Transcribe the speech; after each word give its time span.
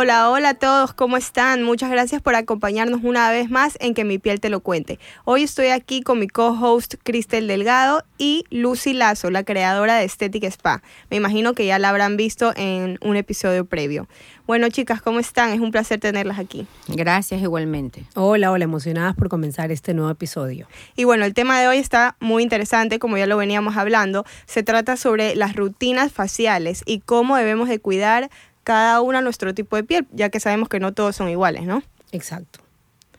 Hola, 0.00 0.30
hola 0.30 0.50
a 0.50 0.54
todos, 0.54 0.94
¿cómo 0.94 1.16
están? 1.16 1.64
Muchas 1.64 1.90
gracias 1.90 2.22
por 2.22 2.36
acompañarnos 2.36 3.00
una 3.02 3.32
vez 3.32 3.50
más 3.50 3.76
en 3.80 3.94
Que 3.94 4.04
mi 4.04 4.20
piel 4.20 4.38
te 4.38 4.48
lo 4.48 4.60
cuente. 4.60 5.00
Hoy 5.24 5.42
estoy 5.42 5.70
aquí 5.70 6.02
con 6.02 6.20
mi 6.20 6.28
co-host 6.28 6.94
Cristel 7.02 7.48
Delgado 7.48 8.04
y 8.16 8.44
Lucy 8.50 8.92
Lazo, 8.92 9.28
la 9.28 9.42
creadora 9.42 9.96
de 9.96 10.02
Aesthetic 10.02 10.44
Spa. 10.44 10.84
Me 11.10 11.16
imagino 11.16 11.52
que 11.52 11.66
ya 11.66 11.80
la 11.80 11.88
habrán 11.88 12.16
visto 12.16 12.52
en 12.54 13.00
un 13.02 13.16
episodio 13.16 13.64
previo. 13.64 14.06
Bueno, 14.46 14.68
chicas, 14.68 15.02
¿cómo 15.02 15.18
están? 15.18 15.50
Es 15.50 15.58
un 15.58 15.72
placer 15.72 15.98
tenerlas 15.98 16.38
aquí. 16.38 16.68
Gracias 16.86 17.42
igualmente. 17.42 18.04
Hola, 18.14 18.52
hola, 18.52 18.64
emocionadas 18.64 19.16
por 19.16 19.28
comenzar 19.28 19.72
este 19.72 19.94
nuevo 19.94 20.10
episodio. 20.10 20.68
Y 20.94 21.04
bueno, 21.04 21.24
el 21.24 21.34
tema 21.34 21.60
de 21.60 21.66
hoy 21.66 21.78
está 21.78 22.16
muy 22.20 22.44
interesante, 22.44 23.00
como 23.00 23.18
ya 23.18 23.26
lo 23.26 23.36
veníamos 23.36 23.76
hablando. 23.76 24.24
Se 24.46 24.62
trata 24.62 24.96
sobre 24.96 25.34
las 25.34 25.56
rutinas 25.56 26.12
faciales 26.12 26.82
y 26.86 27.00
cómo 27.00 27.36
debemos 27.36 27.68
de 27.68 27.80
cuidar 27.80 28.30
cada 28.68 29.00
uno 29.00 29.16
a 29.16 29.22
nuestro 29.22 29.54
tipo 29.54 29.76
de 29.76 29.82
piel, 29.82 30.06
ya 30.12 30.28
que 30.28 30.40
sabemos 30.40 30.68
que 30.68 30.78
no 30.78 30.92
todos 30.92 31.16
son 31.16 31.30
iguales, 31.30 31.62
¿no? 31.62 31.82
Exacto. 32.12 32.60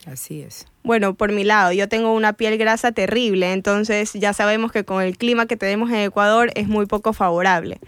Así 0.06 0.42
es. 0.42 0.68
Bueno, 0.84 1.14
por 1.14 1.32
mi 1.32 1.42
lado, 1.42 1.72
yo 1.72 1.88
tengo 1.88 2.14
una 2.14 2.34
piel 2.34 2.56
grasa 2.56 2.92
terrible, 2.92 3.52
entonces 3.52 4.12
ya 4.12 4.32
sabemos 4.32 4.70
que 4.70 4.84
con 4.84 5.02
el 5.02 5.18
clima 5.18 5.46
que 5.46 5.56
tenemos 5.56 5.90
en 5.90 5.96
Ecuador 5.96 6.52
es 6.54 6.68
muy 6.68 6.86
poco 6.86 7.12
favorable, 7.12 7.80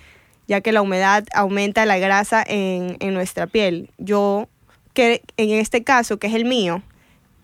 ya 0.49 0.61
que 0.61 0.73
la 0.73 0.83
humedad 0.83 1.25
aumenta 1.35 1.87
la 1.87 1.99
grasa 1.99 2.43
en, 2.45 2.97
en 2.99 3.15
nuestra 3.15 3.47
piel. 3.47 3.91
Yo, 3.97 4.49
que 4.93 5.23
en 5.37 5.51
este 5.51 5.85
caso, 5.85 6.19
que 6.19 6.27
es 6.27 6.35
el 6.35 6.45
mío, 6.45 6.83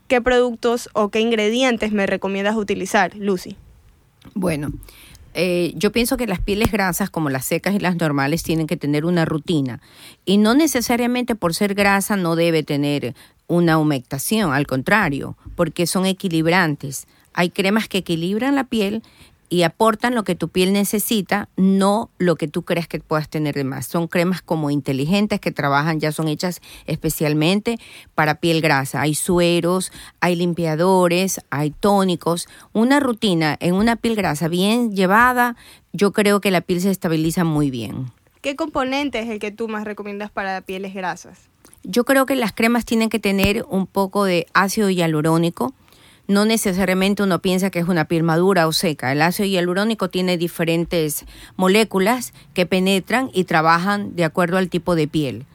¿qué 0.08 0.20
productos 0.20 0.90
o 0.94 1.10
qué 1.10 1.20
ingredientes 1.20 1.92
me 1.92 2.08
recomiendas 2.08 2.56
utilizar, 2.56 3.14
Lucy? 3.14 3.56
Bueno, 4.34 4.72
eh, 5.40 5.72
yo 5.76 5.92
pienso 5.92 6.16
que 6.16 6.26
las 6.26 6.40
pieles 6.40 6.72
grasas, 6.72 7.10
como 7.10 7.30
las 7.30 7.44
secas 7.44 7.72
y 7.72 7.78
las 7.78 7.94
normales, 7.94 8.42
tienen 8.42 8.66
que 8.66 8.76
tener 8.76 9.04
una 9.04 9.24
rutina. 9.24 9.80
Y 10.24 10.36
no 10.36 10.52
necesariamente 10.52 11.36
por 11.36 11.54
ser 11.54 11.74
grasa 11.74 12.16
no 12.16 12.34
debe 12.34 12.64
tener 12.64 13.14
una 13.46 13.78
humectación, 13.78 14.52
al 14.52 14.66
contrario, 14.66 15.36
porque 15.54 15.86
son 15.86 16.06
equilibrantes. 16.06 17.06
Hay 17.34 17.50
cremas 17.50 17.86
que 17.86 17.98
equilibran 17.98 18.56
la 18.56 18.64
piel 18.64 19.04
y 19.48 19.62
aportan 19.62 20.14
lo 20.14 20.24
que 20.24 20.34
tu 20.34 20.48
piel 20.48 20.72
necesita, 20.72 21.48
no 21.56 22.10
lo 22.18 22.36
que 22.36 22.48
tú 22.48 22.62
crees 22.62 22.88
que 22.88 23.00
puedas 23.00 23.28
tener 23.28 23.54
de 23.54 23.64
más. 23.64 23.86
Son 23.86 24.08
cremas 24.08 24.42
como 24.42 24.70
inteligentes 24.70 25.40
que 25.40 25.52
trabajan, 25.52 26.00
ya 26.00 26.12
son 26.12 26.28
hechas 26.28 26.60
especialmente 26.86 27.78
para 28.14 28.36
piel 28.36 28.60
grasa. 28.60 29.00
Hay 29.00 29.14
sueros, 29.14 29.92
hay 30.20 30.36
limpiadores, 30.36 31.40
hay 31.50 31.70
tónicos. 31.70 32.48
Una 32.72 33.00
rutina 33.00 33.56
en 33.60 33.74
una 33.74 33.96
piel 33.96 34.16
grasa 34.16 34.48
bien 34.48 34.94
llevada, 34.94 35.56
yo 35.92 36.12
creo 36.12 36.40
que 36.40 36.50
la 36.50 36.60
piel 36.60 36.80
se 36.80 36.90
estabiliza 36.90 37.44
muy 37.44 37.70
bien. 37.70 38.12
¿Qué 38.40 38.54
componente 38.54 39.18
es 39.18 39.28
el 39.28 39.38
que 39.40 39.50
tú 39.50 39.68
más 39.68 39.84
recomiendas 39.84 40.30
para 40.30 40.60
pieles 40.60 40.94
grasas? 40.94 41.48
Yo 41.82 42.04
creo 42.04 42.26
que 42.26 42.36
las 42.36 42.52
cremas 42.52 42.84
tienen 42.84 43.08
que 43.08 43.18
tener 43.18 43.64
un 43.68 43.86
poco 43.86 44.24
de 44.24 44.46
ácido 44.52 44.90
hialurónico, 44.90 45.74
no 46.28 46.44
necesariamente 46.44 47.22
uno 47.22 47.40
piensa 47.40 47.70
que 47.70 47.78
es 47.80 47.88
una 47.88 48.04
piel 48.04 48.22
madura 48.22 48.68
o 48.68 48.72
seca. 48.72 49.10
El 49.10 49.22
ácido 49.22 49.48
hialurónico 49.48 50.10
tiene 50.10 50.36
diferentes 50.36 51.24
moléculas 51.56 52.34
que 52.54 52.66
penetran 52.66 53.30
y 53.32 53.44
trabajan 53.44 54.14
de 54.14 54.24
acuerdo 54.24 54.58
al 54.58 54.68
tipo 54.68 54.94
de 54.94 55.08
piel. 55.08 55.46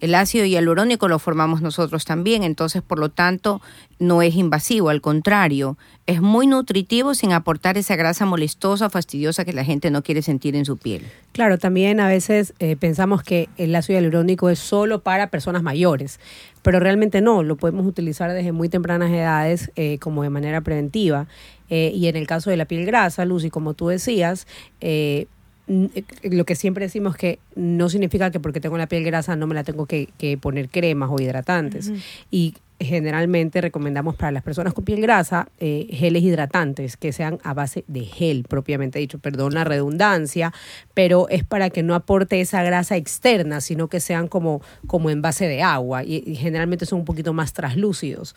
El 0.00 0.14
ácido 0.14 0.44
hialurónico 0.44 1.08
lo 1.08 1.18
formamos 1.18 1.62
nosotros 1.62 2.04
también, 2.04 2.42
entonces 2.42 2.82
por 2.82 2.98
lo 2.98 3.08
tanto 3.08 3.60
no 3.98 4.22
es 4.22 4.34
invasivo, 4.34 4.90
al 4.90 5.00
contrario, 5.00 5.78
es 6.06 6.20
muy 6.20 6.46
nutritivo 6.46 7.14
sin 7.14 7.32
aportar 7.32 7.78
esa 7.78 7.96
grasa 7.96 8.26
molestosa, 8.26 8.90
fastidiosa 8.90 9.44
que 9.44 9.52
la 9.52 9.64
gente 9.64 9.90
no 9.90 10.02
quiere 10.02 10.22
sentir 10.22 10.54
en 10.54 10.64
su 10.64 10.76
piel. 10.76 11.02
Claro, 11.32 11.58
también 11.58 12.00
a 12.00 12.08
veces 12.08 12.54
eh, 12.58 12.76
pensamos 12.76 13.22
que 13.22 13.48
el 13.56 13.74
ácido 13.74 13.98
hialurónico 13.98 14.50
es 14.50 14.58
solo 14.58 15.02
para 15.02 15.28
personas 15.28 15.62
mayores, 15.62 16.20
pero 16.62 16.80
realmente 16.80 17.20
no, 17.20 17.42
lo 17.42 17.56
podemos 17.56 17.86
utilizar 17.86 18.32
desde 18.32 18.52
muy 18.52 18.68
tempranas 18.68 19.10
edades 19.10 19.70
eh, 19.76 19.98
como 19.98 20.22
de 20.22 20.30
manera 20.30 20.60
preventiva. 20.60 21.26
Eh, 21.68 21.92
y 21.94 22.06
en 22.06 22.16
el 22.16 22.26
caso 22.26 22.50
de 22.50 22.56
la 22.56 22.64
piel 22.66 22.86
grasa, 22.86 23.24
Lucy, 23.24 23.50
como 23.50 23.74
tú 23.74 23.88
decías, 23.88 24.46
eh, 24.80 25.26
lo 25.66 26.44
que 26.44 26.54
siempre 26.54 26.84
decimos 26.84 27.16
que 27.16 27.40
no 27.54 27.88
significa 27.88 28.30
que 28.30 28.40
porque 28.40 28.60
tengo 28.60 28.78
la 28.78 28.86
piel 28.86 29.04
grasa 29.04 29.34
no 29.34 29.46
me 29.46 29.54
la 29.54 29.64
tengo 29.64 29.86
que, 29.86 30.38
poner 30.40 30.68
cremas 30.68 31.10
o 31.10 31.20
hidratantes. 31.20 31.92
Y 32.30 32.54
generalmente 32.78 33.60
recomendamos 33.60 34.16
para 34.16 34.32
las 34.32 34.42
personas 34.42 34.74
con 34.74 34.84
piel 34.84 35.00
grasa 35.00 35.48
eh, 35.60 35.88
geles 35.90 36.22
hidratantes 36.22 36.98
que 36.98 37.10
sean 37.10 37.38
a 37.42 37.54
base 37.54 37.84
de 37.88 38.04
gel 38.04 38.44
propiamente 38.44 38.98
dicho, 38.98 39.18
perdón 39.18 39.54
la 39.54 39.64
redundancia, 39.64 40.52
pero 40.92 41.28
es 41.30 41.42
para 41.42 41.70
que 41.70 41.82
no 41.82 41.94
aporte 41.94 42.40
esa 42.40 42.62
grasa 42.62 42.96
externa, 42.96 43.62
sino 43.62 43.88
que 43.88 43.98
sean 44.00 44.28
como, 44.28 44.60
como 44.86 45.08
en 45.08 45.22
base 45.22 45.48
de 45.48 45.62
agua 45.62 46.04
y 46.04 46.36
generalmente 46.36 46.84
son 46.84 47.00
un 47.00 47.04
poquito 47.06 47.32
más 47.32 47.54
traslúcidos 47.54 48.34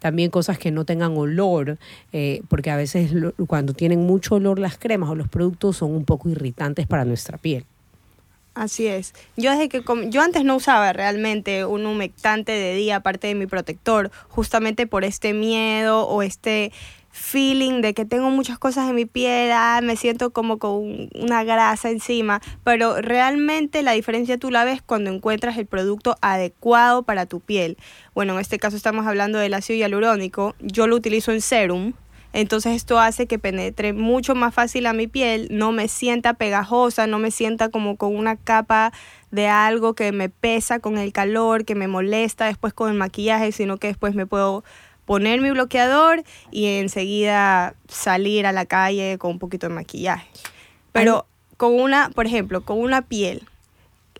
también 0.00 0.30
cosas 0.30 0.58
que 0.58 0.72
no 0.72 0.84
tengan 0.84 1.16
olor, 1.16 1.78
eh, 2.12 2.42
porque 2.48 2.70
a 2.70 2.76
veces 2.76 3.12
cuando 3.46 3.74
tienen 3.74 4.00
mucho 4.00 4.34
olor 4.34 4.58
las 4.58 4.76
cremas 4.76 5.10
o 5.10 5.14
los 5.14 5.28
productos 5.28 5.76
son 5.76 5.92
un 5.92 6.04
poco 6.04 6.28
irritantes 6.28 6.88
para 6.88 7.04
nuestra 7.04 7.38
piel. 7.38 7.64
Así 8.54 8.88
es. 8.88 9.14
Yo 9.36 9.52
desde 9.52 9.68
que 9.68 9.82
yo 10.08 10.22
antes 10.22 10.44
no 10.44 10.56
usaba 10.56 10.92
realmente 10.92 11.64
un 11.64 11.86
humectante 11.86 12.50
de 12.50 12.74
día 12.74 12.96
aparte 12.96 13.28
de 13.28 13.36
mi 13.36 13.46
protector, 13.46 14.10
justamente 14.28 14.88
por 14.88 15.04
este 15.04 15.32
miedo 15.32 16.06
o 16.06 16.22
este 16.22 16.72
feeling 17.10 17.80
de 17.80 17.92
que 17.92 18.04
tengo 18.04 18.30
muchas 18.30 18.58
cosas 18.58 18.88
en 18.88 18.94
mi 18.94 19.04
piel, 19.04 19.52
me 19.82 19.96
siento 19.96 20.30
como 20.30 20.58
con 20.58 21.10
una 21.14 21.44
grasa 21.44 21.90
encima, 21.90 22.40
pero 22.64 23.00
realmente 23.00 23.82
la 23.82 23.92
diferencia 23.92 24.38
tú 24.38 24.50
la 24.50 24.64
ves 24.64 24.80
cuando 24.80 25.10
encuentras 25.10 25.58
el 25.58 25.66
producto 25.66 26.16
adecuado 26.20 27.02
para 27.02 27.26
tu 27.26 27.40
piel. 27.40 27.76
Bueno, 28.14 28.34
en 28.34 28.40
este 28.40 28.58
caso 28.58 28.76
estamos 28.76 29.06
hablando 29.06 29.38
del 29.38 29.54
ácido 29.54 29.78
hialurónico, 29.78 30.54
yo 30.60 30.86
lo 30.86 30.96
utilizo 30.96 31.32
en 31.32 31.40
serum, 31.40 31.94
entonces 32.32 32.76
esto 32.76 33.00
hace 33.00 33.26
que 33.26 33.40
penetre 33.40 33.92
mucho 33.92 34.36
más 34.36 34.54
fácil 34.54 34.86
a 34.86 34.92
mi 34.92 35.08
piel, 35.08 35.48
no 35.50 35.72
me 35.72 35.88
sienta 35.88 36.34
pegajosa, 36.34 37.08
no 37.08 37.18
me 37.18 37.32
sienta 37.32 37.70
como 37.70 37.96
con 37.96 38.14
una 38.14 38.36
capa 38.36 38.92
de 39.32 39.48
algo 39.48 39.94
que 39.94 40.12
me 40.12 40.28
pesa 40.28 40.78
con 40.78 40.96
el 40.96 41.12
calor, 41.12 41.64
que 41.64 41.74
me 41.74 41.88
molesta 41.88 42.46
después 42.46 42.72
con 42.72 42.90
el 42.90 42.96
maquillaje, 42.96 43.50
sino 43.50 43.78
que 43.78 43.88
después 43.88 44.14
me 44.14 44.26
puedo 44.26 44.62
poner 45.10 45.40
mi 45.40 45.50
bloqueador 45.50 46.22
y 46.52 46.78
enseguida 46.78 47.74
salir 47.88 48.46
a 48.46 48.52
la 48.52 48.64
calle 48.64 49.18
con 49.18 49.32
un 49.32 49.38
poquito 49.40 49.66
de 49.66 49.74
maquillaje. 49.74 50.28
Pero 50.92 51.26
con 51.56 51.74
una, 51.80 52.10
por 52.10 52.26
ejemplo, 52.26 52.60
con 52.60 52.78
una 52.78 53.02
piel, 53.02 53.42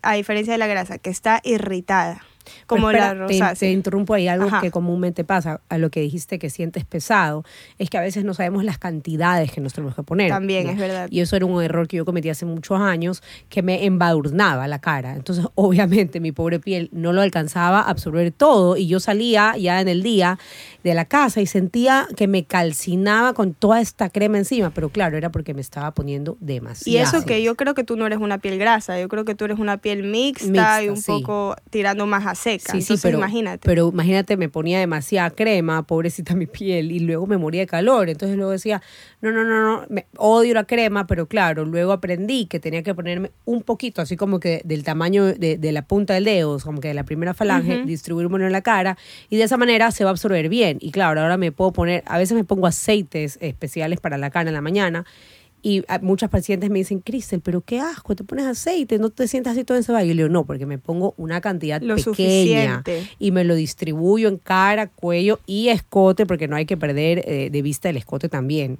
a 0.01 0.15
diferencia 0.15 0.51
de 0.51 0.57
la 0.57 0.67
grasa, 0.67 0.97
que 0.97 1.09
está 1.09 1.39
irritada, 1.45 2.25
como 2.67 2.91
la 2.91 3.13
rosácea. 3.13 3.55
Te, 3.55 3.71
interrumpo 3.71 4.13
ahí 4.13 4.27
algo 4.27 4.49
que 4.61 4.71
comúnmente 4.71 5.23
pasa 5.23 5.61
a 5.69 5.77
lo 5.77 5.89
que 5.89 6.01
dijiste 6.01 6.39
que 6.39 6.49
sientes 6.49 6.85
pesado, 6.85 7.43
es 7.77 7.89
que 7.89 7.97
a 7.97 8.01
veces 8.01 8.23
no 8.23 8.33
sabemos 8.33 8.63
las 8.63 8.77
cantidades 8.77 9.51
que 9.51 9.61
nos 9.61 9.73
tenemos 9.73 9.95
que 9.95 10.03
poner. 10.03 10.29
También 10.29 10.69
es 10.69 10.77
verdad. 10.77 11.07
Y 11.11 11.21
eso 11.21 11.35
era 11.35 11.45
un 11.45 11.61
error 11.61 11.87
que 11.87 11.97
yo 11.97 12.05
cometí 12.05 12.29
hace 12.29 12.45
muchos 12.45 12.79
años, 12.79 13.23
que 13.49 13.61
me 13.61 13.85
embadurnaba 13.85 14.67
la 14.67 14.79
cara. 14.79 15.15
Entonces, 15.15 15.45
obviamente, 15.55 16.19
mi 16.19 16.31
pobre 16.31 16.59
piel 16.59 16.89
no 16.91 17.13
lo 17.13 17.21
alcanzaba 17.21 17.81
a 17.81 17.89
absorber 17.89 18.31
todo 18.31 18.77
y 18.77 18.87
yo 18.87 18.99
salía 18.99 19.55
ya 19.57 19.81
en 19.81 19.87
el 19.87 20.03
día 20.03 20.39
de 20.83 20.93
la 20.93 21.05
casa 21.05 21.41
y 21.41 21.45
sentía 21.45 22.07
que 22.15 22.27
me 22.27 22.45
calcinaba 22.45 23.33
con 23.33 23.53
toda 23.53 23.81
esta 23.81 24.09
crema 24.09 24.37
encima, 24.37 24.71
pero 24.71 24.89
claro, 24.89 25.17
era 25.17 25.31
porque 25.31 25.53
me 25.53 25.61
estaba 25.61 25.91
poniendo 25.91 26.37
demasiado. 26.39 26.97
Y 26.97 27.01
eso 27.01 27.25
que 27.25 27.43
yo 27.43 27.55
creo 27.55 27.73
que 27.73 27.83
tú 27.83 27.95
no 27.95 28.05
eres 28.05 28.19
una 28.19 28.39
piel 28.39 28.57
grasa, 28.57 28.99
yo 28.99 29.07
creo 29.07 29.25
que 29.25 29.35
tú 29.35 29.45
eres 29.45 29.59
una 29.59 29.77
piel 29.77 30.03
mixta, 30.03 30.83
y 30.83 30.89
un 30.89 31.01
poco 31.01 31.55
tirando 31.69 32.05
más 32.05 32.25
a 32.31 32.35
seca. 32.35 32.73
Sí, 32.73 32.81
sí, 32.81 32.95
pero 33.01 33.17
imagínate. 33.17 33.65
Pero 33.65 33.89
imagínate, 33.89 34.37
me 34.37 34.49
ponía 34.49 34.79
demasiada 34.79 35.29
crema, 35.29 35.83
pobrecita 35.83 36.35
mi 36.35 36.47
piel, 36.47 36.91
y 36.91 36.99
luego 36.99 37.27
me 37.27 37.37
moría 37.37 37.61
de 37.61 37.67
calor. 37.67 38.09
Entonces 38.09 38.37
luego 38.37 38.51
decía, 38.51 38.81
no, 39.21 39.31
no, 39.31 39.43
no, 39.43 39.61
no, 39.61 39.85
me, 39.89 40.05
odio 40.17 40.53
la 40.53 40.65
crema, 40.65 41.07
pero 41.07 41.27
claro, 41.27 41.65
luego 41.65 41.91
aprendí 41.91 42.45
que 42.45 42.59
tenía 42.59 42.83
que 42.83 42.95
ponerme 42.95 43.31
un 43.45 43.63
poquito, 43.63 44.01
así 44.01 44.17
como 44.17 44.39
que 44.39 44.61
del 44.63 44.83
tamaño 44.83 45.25
de, 45.25 45.71
la 45.71 45.83
punta 45.83 46.13
del 46.13 46.25
dedo, 46.25 46.59
como 46.59 46.81
que 46.81 46.89
de 46.89 46.93
la 46.93 47.03
primera 47.03 47.33
falange, 47.33 47.83
distribuirme 47.85 48.45
en 48.45 48.51
la 48.51 48.61
cara, 48.61 48.97
y 49.29 49.37
de 49.37 49.43
esa 49.43 49.57
manera 49.57 49.91
se 49.91 50.03
va 50.03 50.09
a 50.09 50.11
absorber 50.11 50.49
bien. 50.49 50.77
Y 50.81 50.91
claro, 50.91 51.21
ahora 51.21 51.37
me 51.37 51.51
puedo 51.51 51.71
poner, 51.71 52.03
a 52.05 52.17
veces 52.17 52.35
me 52.35 52.43
pongo 52.43 52.67
aceites 52.67 53.37
especiales 53.41 53.99
para 53.99 54.17
la 54.17 54.29
cara 54.29 54.49
en 54.49 54.53
la 54.53 54.61
mañana 54.61 55.05
Y 55.63 55.83
muchas 56.01 56.29
pacientes 56.29 56.69
me 56.69 56.79
dicen, 56.79 56.99
Cristel, 56.99 57.41
pero 57.41 57.61
qué 57.61 57.79
asco, 57.79 58.15
te 58.15 58.23
pones 58.23 58.45
aceite, 58.45 58.97
no 58.97 59.09
te 59.09 59.27
sientas 59.27 59.53
así 59.53 59.63
todo 59.63 59.77
ese 59.77 59.91
Y 59.91 60.07
yo 60.07 60.13
le 60.13 60.23
digo, 60.23 60.29
no, 60.29 60.45
porque 60.45 60.65
me 60.65 60.79
pongo 60.79 61.13
una 61.17 61.39
cantidad 61.39 61.81
Lo 61.81 61.95
pequeña 61.95 62.03
suficiente. 62.03 63.07
y 63.19 63.31
me 63.31 63.43
lo 63.43 63.53
distribuyo 63.53 64.27
en 64.27 64.37
cara, 64.37 64.87
cuello 64.87 65.39
y 65.45 65.69
escote, 65.69 66.25
porque 66.25 66.47
no 66.47 66.55
hay 66.55 66.65
que 66.65 66.77
perder 66.77 67.23
eh, 67.27 67.49
de 67.51 67.61
vista 67.61 67.89
el 67.89 67.97
escote 67.97 68.27
también. 68.27 68.79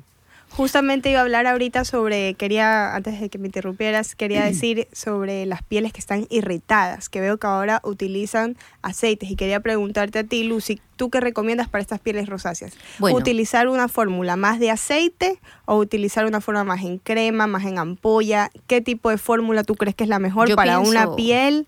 Justamente 0.56 1.10
iba 1.10 1.20
a 1.20 1.24
hablar 1.24 1.48
ahorita 1.48 1.86
sobre, 1.86 2.34
quería, 2.34 2.94
antes 2.94 3.20
de 3.22 3.30
que 3.30 3.38
me 3.38 3.48
interrumpieras, 3.48 4.16
quería 4.16 4.44
decir 4.44 4.88
sobre 4.92 5.46
las 5.46 5.64
pieles 5.64 5.94
que 5.94 6.00
están 6.00 6.28
irritadas, 6.30 7.10
que 7.10 7.22
veo 7.22 7.38
que 7.38 7.48
ahora 7.48 7.82
utilizan 7.84 8.58
aceites 8.82 9.32
y 9.32 9.36
quería 9.36 9.62
preguntarte 9.62 10.20
a 10.20 10.24
ti, 10.24 10.44
Lucy, 10.44 10.82
¿tú 10.98 11.10
qué 11.10 11.22
recomiendas 11.22 11.70
para 11.70 11.82
estas 11.82 12.00
pieles 12.00 12.28
rosáceas? 12.28 12.74
Bueno. 13.00 13.18
¿Utilizar 13.18 13.70
una 13.70 13.88
fórmula 13.88 14.36
más 14.36 14.60
de 14.60 14.72
aceite 14.72 15.40
o 15.66 15.78
utilizar 15.78 16.26
una 16.26 16.42
fórmula 16.42 16.66
más 16.66 16.84
en 16.84 16.98
crema, 16.98 17.48
más 17.48 17.66
en 17.66 17.80
ampolla? 17.80 18.52
¿Qué 18.68 18.82
tipo 18.82 19.10
de 19.10 19.18
fórmula 19.18 19.64
tú 19.64 19.76
crees 19.76 19.96
que 19.96 20.04
es 20.04 20.10
la 20.10 20.20
mejor 20.20 20.50
Yo 20.50 20.56
para 20.56 20.80
una 20.80 21.16
piel 21.16 21.68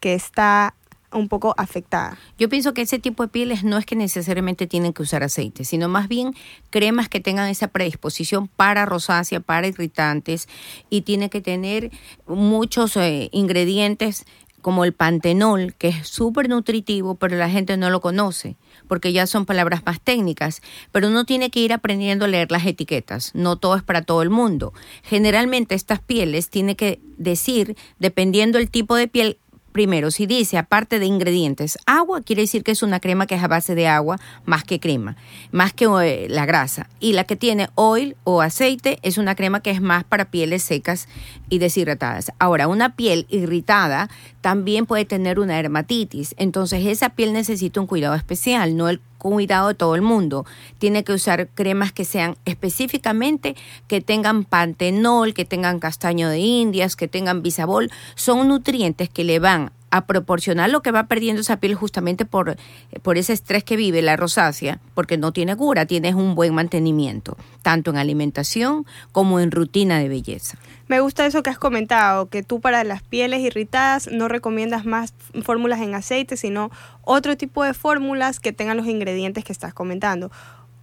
que 0.00 0.14
está 0.14 0.74
un 1.12 1.28
poco 1.28 1.54
afectada? 1.56 2.18
Yo 2.38 2.48
pienso 2.48 2.74
que 2.74 2.82
ese 2.82 2.98
tipo 2.98 3.22
de 3.22 3.28
pieles 3.28 3.64
no 3.64 3.78
es 3.78 3.86
que 3.86 3.96
necesariamente 3.96 4.66
tienen 4.66 4.92
que 4.92 5.02
usar 5.02 5.22
aceite, 5.22 5.64
sino 5.64 5.88
más 5.88 6.08
bien 6.08 6.34
cremas 6.70 7.08
que 7.08 7.20
tengan 7.20 7.48
esa 7.48 7.68
predisposición 7.68 8.48
para 8.48 8.86
rosácea, 8.86 9.40
para 9.40 9.66
irritantes 9.66 10.48
y 10.90 11.02
tiene 11.02 11.30
que 11.30 11.40
tener 11.40 11.90
muchos 12.26 12.96
eh, 12.96 13.28
ingredientes 13.32 14.24
como 14.66 14.84
el 14.84 14.92
pantenol, 14.92 15.74
que 15.74 15.86
es 15.86 16.08
súper 16.08 16.48
nutritivo, 16.48 17.14
pero 17.14 17.36
la 17.36 17.48
gente 17.48 17.76
no 17.76 17.88
lo 17.88 18.00
conoce, 18.00 18.56
porque 18.88 19.12
ya 19.12 19.28
son 19.28 19.46
palabras 19.46 19.82
más 19.86 20.00
técnicas, 20.00 20.60
pero 20.90 21.06
uno 21.06 21.24
tiene 21.24 21.50
que 21.50 21.60
ir 21.60 21.72
aprendiendo 21.72 22.24
a 22.24 22.28
leer 22.28 22.50
las 22.50 22.66
etiquetas, 22.66 23.30
no 23.32 23.54
todo 23.58 23.76
es 23.76 23.84
para 23.84 24.02
todo 24.02 24.22
el 24.22 24.30
mundo. 24.30 24.72
Generalmente 25.04 25.76
estas 25.76 26.00
pieles 26.00 26.50
tiene 26.50 26.74
que 26.74 27.00
decir, 27.16 27.76
dependiendo 28.00 28.58
el 28.58 28.68
tipo 28.68 28.96
de 28.96 29.06
piel, 29.06 29.38
Primero, 29.76 30.10
si 30.10 30.24
dice 30.24 30.56
aparte 30.56 30.98
de 30.98 31.04
ingredientes 31.04 31.76
agua, 31.84 32.22
quiere 32.22 32.40
decir 32.40 32.64
que 32.64 32.72
es 32.72 32.82
una 32.82 32.98
crema 32.98 33.26
que 33.26 33.34
es 33.34 33.42
a 33.42 33.46
base 33.46 33.74
de 33.74 33.88
agua 33.88 34.18
más 34.46 34.64
que 34.64 34.80
crema, 34.80 35.18
más 35.52 35.74
que 35.74 35.84
eh, 35.84 36.28
la 36.30 36.46
grasa. 36.46 36.88
Y 36.98 37.12
la 37.12 37.24
que 37.24 37.36
tiene 37.36 37.68
oil 37.74 38.16
o 38.24 38.40
aceite 38.40 38.98
es 39.02 39.18
una 39.18 39.34
crema 39.34 39.60
que 39.60 39.70
es 39.70 39.82
más 39.82 40.02
para 40.02 40.30
pieles 40.30 40.62
secas 40.62 41.08
y 41.50 41.58
deshidratadas. 41.58 42.32
Ahora, 42.38 42.68
una 42.68 42.96
piel 42.96 43.26
irritada 43.28 44.08
también 44.46 44.86
puede 44.86 45.04
tener 45.04 45.40
una 45.40 45.56
dermatitis, 45.56 46.36
entonces 46.38 46.86
esa 46.86 47.08
piel 47.08 47.32
necesita 47.32 47.80
un 47.80 47.88
cuidado 47.88 48.14
especial, 48.14 48.76
no 48.76 48.88
el 48.88 49.00
cuidado 49.18 49.66
de 49.66 49.74
todo 49.74 49.96
el 49.96 50.02
mundo. 50.02 50.46
Tiene 50.78 51.02
que 51.02 51.12
usar 51.12 51.48
cremas 51.48 51.90
que 51.90 52.04
sean 52.04 52.36
específicamente 52.44 53.56
que 53.88 54.00
tengan 54.00 54.44
pantenol, 54.44 55.34
que 55.34 55.44
tengan 55.44 55.80
castaño 55.80 56.28
de 56.28 56.38
indias, 56.38 56.94
que 56.94 57.08
tengan 57.08 57.42
bisabol. 57.42 57.90
Son 58.14 58.46
nutrientes 58.46 59.08
que 59.08 59.24
le 59.24 59.40
van 59.40 59.72
a 59.96 60.06
proporcionar 60.06 60.70
lo 60.70 60.82
que 60.82 60.90
va 60.90 61.04
perdiendo 61.04 61.42
esa 61.42 61.58
piel 61.58 61.74
justamente 61.74 62.24
por, 62.24 62.56
por 63.02 63.18
ese 63.18 63.32
estrés 63.32 63.64
que 63.64 63.76
vive 63.76 64.02
la 64.02 64.16
rosácea, 64.16 64.80
porque 64.94 65.18
no 65.18 65.32
tiene 65.32 65.56
cura, 65.56 65.86
tienes 65.86 66.14
un 66.14 66.34
buen 66.34 66.54
mantenimiento, 66.54 67.36
tanto 67.62 67.90
en 67.90 67.96
alimentación 67.96 68.86
como 69.12 69.40
en 69.40 69.50
rutina 69.50 69.98
de 69.98 70.08
belleza. 70.08 70.58
Me 70.88 71.00
gusta 71.00 71.26
eso 71.26 71.42
que 71.42 71.50
has 71.50 71.58
comentado, 71.58 72.28
que 72.28 72.42
tú 72.42 72.60
para 72.60 72.84
las 72.84 73.02
pieles 73.02 73.40
irritadas 73.40 74.08
no 74.10 74.28
recomiendas 74.28 74.84
más 74.84 75.14
fórmulas 75.42 75.80
en 75.80 75.94
aceite, 75.94 76.36
sino 76.36 76.70
otro 77.02 77.36
tipo 77.36 77.64
de 77.64 77.74
fórmulas 77.74 78.38
que 78.38 78.52
tengan 78.52 78.76
los 78.76 78.86
ingredientes 78.86 79.44
que 79.44 79.52
estás 79.52 79.74
comentando. 79.74 80.30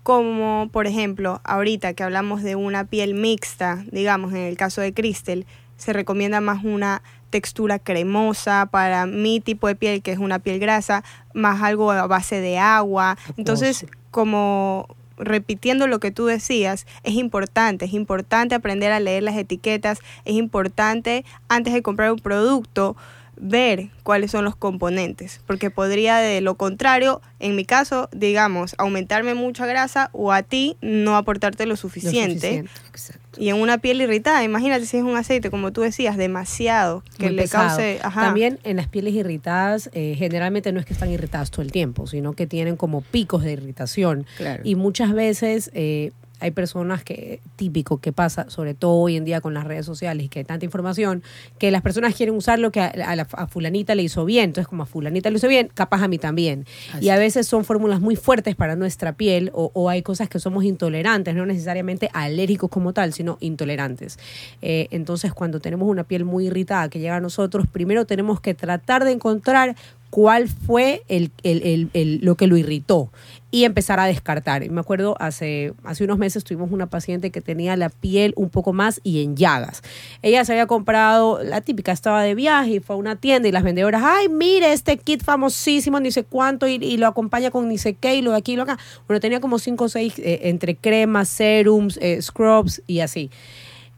Como 0.04 0.68
por 0.74 0.88
ejemplo, 0.88 1.40
ahorita 1.46 1.94
que 1.94 2.04
hablamos 2.04 2.44
de 2.44 2.58
una 2.58 2.84
piel 2.84 3.14
mixta, 3.14 3.86
digamos 3.92 4.34
en 4.34 4.40
el 4.40 4.58
caso 4.58 4.82
de 4.82 4.94
Crystal, 4.94 5.46
se 5.78 5.94
recomienda 5.94 6.42
más 6.42 6.64
una 6.64 7.02
textura 7.34 7.80
cremosa 7.80 8.68
para 8.68 9.08
mi 9.08 9.40
tipo 9.40 9.68
de 9.68 9.74
piel, 9.74 10.04
que 10.04 10.12
es 10.12 10.20
una 10.20 10.38
piel 10.38 10.60
grasa, 10.60 11.04
más 11.34 11.64
algo 11.64 11.92
a 11.92 12.06
base 12.06 12.42
de 12.42 12.60
agua. 12.60 13.18
Entonces, 13.38 13.88
como 14.12 14.88
repitiendo 15.18 15.88
lo 15.88 16.00
que 16.00 16.12
tú 16.12 16.28
decías, 16.28 16.86
es 17.02 17.16
importante, 17.16 17.86
es 17.86 17.94
importante 17.94 18.54
aprender 18.54 18.92
a 18.92 19.00
leer 19.00 19.24
las 19.24 19.36
etiquetas, 19.36 19.98
es 20.26 20.36
importante 20.36 21.26
antes 21.50 21.74
de 21.74 21.82
comprar 21.82 22.12
un 22.12 22.20
producto 22.20 22.96
ver 23.38 23.90
cuáles 24.04 24.32
son 24.32 24.46
los 24.46 24.56
componentes, 24.56 25.42
porque 25.48 25.70
podría 25.70 26.18
de 26.18 26.42
lo 26.42 26.56
contrario, 26.56 27.22
en 27.40 27.56
mi 27.56 27.66
caso, 27.66 28.10
digamos, 28.12 28.76
aumentarme 28.78 29.34
mucha 29.34 29.66
grasa 29.66 30.10
o 30.14 30.32
a 30.32 30.44
ti 30.44 30.78
no 30.82 31.16
aportarte 31.16 31.66
lo 31.66 31.76
suficiente. 31.76 32.66
suficiente. 32.94 33.24
Y 33.38 33.50
en 33.50 33.56
una 33.56 33.80
piel 33.80 34.02
irritada, 34.02 34.44
imagínate 34.44 34.86
si 34.86 34.98
es 34.98 35.04
un 35.04 35.16
aceite, 35.16 35.50
como 35.50 35.74
tú 35.74 35.82
decías, 35.82 36.18
demasiado, 36.18 37.04
que 37.18 37.26
Muy 37.26 37.36
le 37.36 37.42
pesado. 37.44 37.70
cause... 37.70 38.00
Ajá. 38.04 38.22
También 38.22 38.60
en 38.64 38.78
las 38.78 38.88
pieles 38.88 39.14
irritadas, 39.16 39.90
eh, 39.94 40.16
generalmente 40.18 40.72
no 40.72 40.80
es 40.80 40.86
que 40.86 40.94
están 40.94 41.10
irritadas 41.10 41.50
todo 41.50 41.64
el 41.64 41.72
tiempo, 41.72 42.06
sino 42.06 42.34
que 42.34 42.46
tienen 42.46 42.76
como 42.76 43.02
picos 43.02 43.44
de 43.44 43.54
irritación. 43.54 44.28
Claro. 44.38 44.62
Y 44.64 44.76
muchas 44.76 45.14
veces 45.14 45.72
eh, 45.74 46.12
hay 46.44 46.52
personas 46.52 47.06
que, 47.06 47.40
típico 47.56 48.02
que 48.02 48.12
pasa, 48.12 48.50
sobre 48.50 48.74
todo 48.74 48.96
hoy 48.96 49.16
en 49.16 49.24
día 49.24 49.40
con 49.40 49.54
las 49.54 49.64
redes 49.64 49.86
sociales 49.86 50.26
y 50.26 50.30
que 50.30 50.40
hay 50.40 50.46
tanta 50.46 50.66
información, 50.66 51.24
que 51.58 51.72
las 51.72 51.82
personas 51.82 52.16
quieren 52.16 52.36
usar 52.36 52.60
lo 52.60 52.70
que 52.70 52.82
a, 52.82 52.88
a 52.88 53.16
la, 53.16 53.26
a 53.32 53.48
fulanita 53.48 53.96
le 53.96 54.04
hizo 54.04 54.26
bien. 54.26 54.46
Entonces, 54.46 54.68
como 54.68 54.84
a 54.84 54.86
fulanita 54.86 55.30
le 55.30 55.38
hizo 55.38 55.48
bien, 55.48 55.70
capaz 55.74 56.04
a 56.04 56.10
mí 56.10 56.18
también. 56.18 56.66
Así 56.92 57.06
Y 57.06 57.10
a 57.10 57.18
veces 57.18 57.48
son 57.48 57.64
fórmulas 57.64 58.02
muy 58.02 58.18
fuertes 58.18 58.58
para 58.58 58.76
nuestra 58.76 59.14
piel 59.14 59.52
o, 59.54 59.72
o 59.74 59.88
hay 59.88 60.02
cosas 60.02 60.28
que 60.28 60.38
somos 60.38 60.66
intolerantes, 60.66 61.34
no 61.34 61.46
necesariamente 61.46 62.10
alérgicos 62.12 62.70
como 62.70 62.92
tal, 62.92 63.14
sino 63.14 63.38
intolerantes. 63.40 64.20
Eh, 64.62 64.90
entonces, 64.92 65.34
cuando 65.34 65.62
tenemos 65.62 65.88
una 65.88 66.04
piel 66.04 66.26
muy 66.26 66.48
irritada 66.48 66.90
que 66.90 67.00
llega 67.00 67.16
a 67.16 67.22
nosotros, 67.22 67.68
primero 67.68 68.06
tenemos 68.06 68.42
que 68.42 68.54
tratar 68.54 69.06
de 69.06 69.12
encontrar 69.12 69.78
cuál 70.14 70.48
fue 70.48 71.02
el, 71.08 71.32
el- 71.42 71.90
el- 71.94 72.20
lo 72.22 72.36
que 72.36 72.46
lo 72.46 72.56
irritó 72.56 73.12
y 73.50 73.64
empezar 73.64 74.00
a 74.00 74.06
descartar. 74.06 74.64
Y 74.64 74.70
me 74.70 74.80
acuerdo, 74.80 75.16
hace, 75.20 75.74
hace 75.84 76.04
unos 76.04 76.20
meses 76.20 76.44
tuvimos 76.44 76.72
una 76.72 76.86
paciente 76.86 77.32
que 77.32 77.42
tenía 77.42 77.76
la 77.78 77.90
piel 77.90 78.32
un 78.36 78.52
poco 78.52 78.74
más 78.74 79.02
y 79.04 79.24
en 79.24 79.36
llagas. 79.36 79.82
Ella 80.22 80.46
se 80.46 80.52
había 80.52 80.68
comprado, 80.68 81.42
la 81.44 81.62
típica, 81.62 81.92
estaba 81.92 82.22
de 82.22 82.36
viaje 82.36 82.74
y 82.76 82.80
fue 82.80 82.96
a 82.96 83.00
una 83.00 83.16
tienda 83.16 83.50
y 83.50 83.52
las 83.52 83.64
vendedoras, 83.64 84.04
ay, 84.06 84.30
mire 84.30 84.72
este 84.72 84.98
kit 84.98 85.24
famosísimo, 85.24 86.00
ni 86.00 86.12
sé 86.12 86.24
cuánto, 86.24 86.68
y, 86.68 86.76
y 86.76 86.98
lo 86.98 87.08
acompaña 87.08 87.50
con 87.50 87.68
ni 87.68 87.80
sé 87.80 87.96
qué, 87.96 88.16
y 88.16 88.22
lo 88.22 88.32
de 88.34 88.38
aquí 88.38 88.54
y 88.54 88.56
lo 88.56 88.64
acá. 88.64 88.78
Bueno, 89.08 89.20
tenía 89.20 89.40
como 89.40 89.58
cinco 89.58 89.86
o 89.86 89.90
seis 89.90 90.14
eh, 90.20 90.42
entre 90.44 90.76
cremas, 90.76 91.28
serums, 91.28 91.98
eh, 92.00 92.22
scrubs 92.22 92.84
y 92.86 93.00
así. 93.00 93.32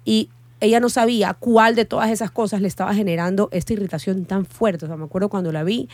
Y 0.05 0.29
ella 0.59 0.79
no 0.79 0.89
sabía 0.89 1.33
cuál 1.33 1.75
de 1.75 1.85
todas 1.85 2.09
esas 2.09 2.31
cosas 2.31 2.61
le 2.61 2.67
estaba 2.67 2.93
generando 2.93 3.49
esta 3.51 3.73
irritación 3.73 4.25
tan 4.25 4.45
fuerte. 4.45 4.85
O 4.85 4.87
sea, 4.87 4.97
me 4.97 5.05
acuerdo 5.05 5.29
cuando 5.29 5.51
la 5.51 5.63
vi, 5.63 5.89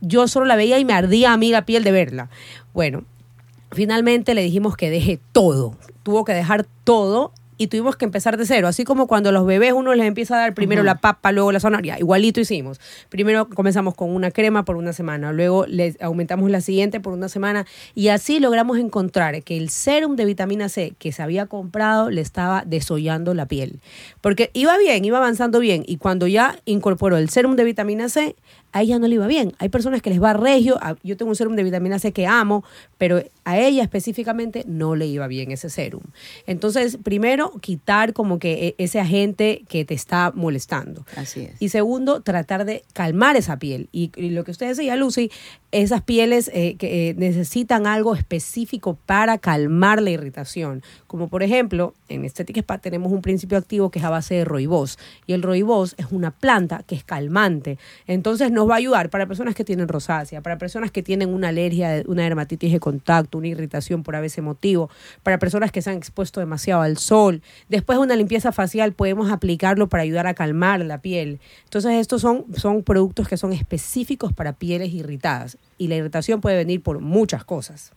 yo 0.00 0.28
solo 0.28 0.46
la 0.46 0.56
veía 0.56 0.78
y 0.78 0.84
me 0.84 0.92
ardía 0.92 1.32
a 1.32 1.36
mí 1.36 1.50
la 1.50 1.64
piel 1.66 1.84
de 1.84 1.92
verla. 1.92 2.30
Bueno, 2.72 3.04
finalmente 3.72 4.34
le 4.34 4.42
dijimos 4.42 4.76
que 4.76 4.90
deje 4.90 5.20
todo. 5.32 5.76
Tuvo 6.02 6.24
que 6.24 6.32
dejar 6.32 6.66
todo 6.84 7.32
y 7.58 7.66
tuvimos 7.66 7.96
que 7.96 8.04
empezar 8.04 8.36
de 8.36 8.46
cero. 8.46 8.68
Así 8.68 8.84
como 8.84 9.06
cuando 9.06 9.28
a 9.28 9.32
los 9.32 9.44
bebés 9.44 9.72
uno 9.72 9.92
les 9.94 10.06
empieza 10.06 10.36
a 10.36 10.38
dar 10.38 10.54
primero 10.54 10.82
la 10.82 10.94
papa, 10.94 11.32
luego 11.32 11.52
la 11.52 11.60
zanahoria. 11.60 11.98
Igualito 11.98 12.40
hicimos. 12.40 12.80
Primero 13.08 13.48
comenzamos 13.50 13.94
con 13.94 14.14
una 14.14 14.30
crema 14.30 14.64
por 14.64 14.76
una 14.76 14.92
semana, 14.92 15.32
luego 15.32 15.66
les 15.66 16.00
aumentamos 16.00 16.50
la 16.50 16.60
siguiente 16.60 17.00
por 17.00 17.12
una 17.12 17.28
semana 17.28 17.66
y 17.94 18.08
así 18.08 18.38
logramos 18.40 18.78
encontrar 18.78 19.42
que 19.42 19.56
el 19.56 19.68
serum 19.68 20.16
de 20.16 20.24
vitamina 20.24 20.68
C 20.68 20.94
que 20.98 21.12
se 21.12 21.22
había 21.22 21.46
comprado 21.46 22.10
le 22.10 22.20
estaba 22.20 22.62
desollando 22.64 23.34
la 23.34 23.46
piel. 23.46 23.80
Porque 24.20 24.50
iba 24.54 24.78
bien, 24.78 25.04
iba 25.04 25.18
avanzando 25.18 25.58
bien 25.58 25.82
y 25.86 25.96
cuando 25.96 26.26
ya 26.28 26.58
incorporó 26.64 27.16
el 27.16 27.28
serum 27.28 27.56
de 27.56 27.64
vitamina 27.64 28.08
C, 28.08 28.36
a 28.72 28.82
ella 28.82 28.98
no 28.98 29.08
le 29.08 29.14
iba 29.14 29.26
bien. 29.26 29.54
Hay 29.58 29.68
personas 29.68 30.02
que 30.02 30.10
les 30.10 30.22
va 30.22 30.34
regio, 30.34 30.78
yo 31.02 31.16
tengo 31.16 31.30
un 31.30 31.36
serum 31.36 31.56
de 31.56 31.64
vitamina 31.64 31.98
C 31.98 32.12
que 32.12 32.26
amo, 32.26 32.64
pero 32.98 33.22
a 33.44 33.58
ella 33.58 33.82
específicamente 33.82 34.64
no 34.66 34.94
le 34.94 35.06
iba 35.06 35.26
bien 35.26 35.50
ese 35.50 35.70
serum. 35.70 36.02
Entonces, 36.46 36.98
primero, 37.02 37.47
quitar 37.60 38.12
como 38.12 38.38
que 38.38 38.68
e- 38.68 38.74
ese 38.78 39.00
agente 39.00 39.64
que 39.68 39.84
te 39.84 39.94
está 39.94 40.32
molestando. 40.34 41.04
Así 41.16 41.42
es. 41.42 41.52
Y 41.60 41.68
segundo, 41.70 42.20
tratar 42.20 42.64
de 42.64 42.84
calmar 42.92 43.36
esa 43.36 43.58
piel. 43.58 43.88
Y, 43.92 44.10
y 44.16 44.30
lo 44.30 44.44
que 44.44 44.50
usted 44.50 44.68
decía, 44.68 44.96
Lucy, 44.96 45.30
esas 45.70 46.02
pieles 46.02 46.50
eh, 46.54 46.76
que 46.78 47.10
eh, 47.10 47.14
necesitan 47.14 47.86
algo 47.86 48.14
específico 48.14 48.98
para 49.06 49.38
calmar 49.38 50.00
la 50.00 50.10
irritación. 50.10 50.82
Como 51.06 51.28
por 51.28 51.42
ejemplo, 51.42 51.94
en 52.08 52.24
Estética 52.24 52.60
Spa 52.60 52.78
tenemos 52.78 53.12
un 53.12 53.20
principio 53.20 53.58
activo 53.58 53.90
que 53.90 53.98
es 53.98 54.04
a 54.04 54.10
base 54.10 54.34
de 54.34 54.44
roibos. 54.44 54.98
Y 55.26 55.34
el 55.34 55.42
roibos 55.42 55.94
es 55.98 56.06
una 56.10 56.30
planta 56.30 56.82
que 56.86 56.94
es 56.94 57.04
calmante. 57.04 57.78
Entonces 58.06 58.50
nos 58.50 58.68
va 58.68 58.74
a 58.74 58.78
ayudar 58.78 59.10
para 59.10 59.26
personas 59.26 59.54
que 59.54 59.64
tienen 59.64 59.88
rosácea, 59.88 60.40
para 60.40 60.56
personas 60.58 60.90
que 60.90 61.02
tienen 61.02 61.34
una 61.34 61.48
alergia, 61.48 62.02
una 62.06 62.22
dermatitis 62.22 62.72
de 62.72 62.80
contacto, 62.80 63.38
una 63.38 63.48
irritación 63.48 64.02
por 64.02 64.16
a 64.16 64.20
veces 64.20 64.42
motivo, 64.42 64.88
para 65.22 65.38
personas 65.38 65.70
que 65.70 65.82
se 65.82 65.90
han 65.90 65.96
expuesto 65.96 66.40
demasiado 66.40 66.82
al 66.82 66.96
sol. 66.96 67.37
Después 67.68 67.98
de 67.98 68.04
una 68.04 68.16
limpieza 68.16 68.52
facial 68.52 68.92
podemos 68.92 69.30
aplicarlo 69.30 69.88
para 69.88 70.02
ayudar 70.02 70.26
a 70.26 70.34
calmar 70.34 70.84
la 70.84 71.00
piel. 71.00 71.40
Entonces 71.64 71.92
estos 71.92 72.22
son, 72.22 72.46
son 72.56 72.82
productos 72.82 73.28
que 73.28 73.36
son 73.36 73.52
específicos 73.52 74.32
para 74.32 74.52
pieles 74.52 74.92
irritadas. 74.92 75.58
Y 75.76 75.88
la 75.88 75.96
irritación 75.96 76.40
puede 76.40 76.56
venir 76.56 76.82
por 76.82 77.00
muchas 77.00 77.44
cosas. 77.44 77.92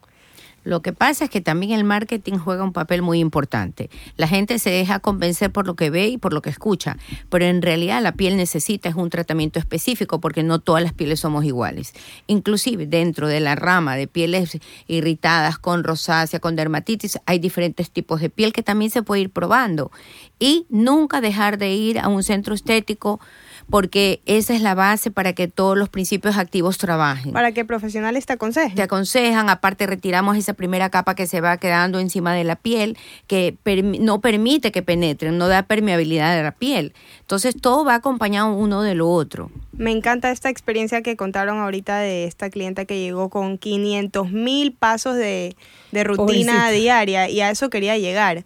Lo 0.63 0.82
que 0.82 0.94
pasa 0.94 1.25
es 1.25 1.30
que 1.30 1.41
también 1.41 1.72
el 1.72 1.84
marketing 1.84 2.38
juega 2.38 2.63
un 2.63 2.74
papel 2.74 3.01
muy 3.01 3.20
importante. 3.20 3.89
La 4.15 4.27
gente 4.27 4.60
se 4.60 4.70
deja 4.70 5.00
convencer 5.00 5.51
por 5.51 5.65
lo 5.65 5.75
que 5.75 5.89
ve 5.89 6.08
y 6.08 6.18
por 6.18 6.34
lo 6.34 6.41
que 6.41 6.50
escucha, 6.50 6.98
pero 7.30 7.46
en 7.46 7.62
realidad 7.62 8.01
la 8.01 8.12
piel 8.12 8.38
necesita 8.38 8.89
es 8.89 8.96
un 8.96 9.10
tratamiento 9.10 9.60
específico 9.60 10.20
porque 10.20 10.44
no 10.44 10.60
todas 10.60 10.84
las 10.84 10.94
pieles 10.94 11.20
somos 11.20 11.46
iguales. 11.46 11.94
Inclusive 12.27 12.86
dentro 12.86 13.27
de 13.27 13.39
la 13.39 13.56
rama 13.56 13.96
de 13.96 14.08
pieles 14.08 14.60
irritadas 14.88 15.58
con 15.58 15.84
rosácea, 15.84 16.39
con 16.39 16.56
dermatitis, 16.56 17.20
hay 17.25 17.39
diferentes 17.39 17.89
tipos 17.91 18.22
de 18.22 18.30
piel 18.30 18.53
que 18.53 18.63
también 18.63 18.91
se 18.91 19.03
puede 19.03 19.22
ir 19.22 19.30
probando 19.32 19.91
y 20.39 20.65
nunca 20.70 21.22
dejar 21.22 21.58
de 21.58 21.74
ir 21.74 22.00
a 22.00 22.08
un 22.08 22.24
centro 22.24 22.53
estético 22.53 23.20
porque 23.72 24.22
esa 24.25 24.54
es 24.54 24.62
la 24.62 24.75
base 24.75 25.10
para 25.10 25.34
que 25.34 25.48
todos 25.48 25.78
los 25.78 25.90
principios 25.90 26.38
activos 26.38 26.78
trabajen. 26.78 27.32
Para 27.32 27.54
que 27.54 27.63
profesionales 27.66 28.25
te 28.25 28.34
aconsejen. 28.34 28.75
Te 28.75 28.82
aconsejan, 28.82 29.50
aparte 29.50 29.88
retiramos 29.88 30.38
esa 30.38 30.54
primera 30.54 30.90
capa 30.90 31.16
que 31.16 31.25
se 31.25 31.40
va 31.40 31.58
quedando 31.58 32.00
encima 32.00 32.34
de 32.34 32.44
la 32.44 32.58
piel, 32.58 32.98
que 33.28 33.58
no 34.00 34.20
permite 34.20 34.72
que 34.72 34.82
penetren, 34.82 35.38
no 35.38 35.48
da 35.48 35.63
permeabilidad 35.63 36.38
a 36.38 36.44
la 36.44 36.51
piel. 36.51 36.94
Entonces 37.22 37.56
todo 37.60 37.86
va 37.86 37.96
acompañado 37.96 38.54
uno 38.54 38.82
de 38.82 38.94
lo 38.94 39.10
otro. 39.10 39.50
Me 39.72 39.92
encanta 39.92 40.32
esta 40.32 40.50
experiencia 40.50 41.01
que 41.01 41.16
contaron 41.16 41.60
ahorita 41.60 42.00
de 42.00 42.25
esta 42.25 42.50
clienta 42.50 42.84
que 42.84 43.00
llegó 43.00 43.30
con 43.30 43.58
500 43.58 44.32
mil 44.32 44.74
pasos 44.74 45.16
de, 45.16 45.56
rutina 45.92 46.70
diaria 46.72 47.30
y 47.30 47.40
a 47.40 47.50
eso 47.50 47.70
quería 47.70 47.98
llegar 47.98 48.46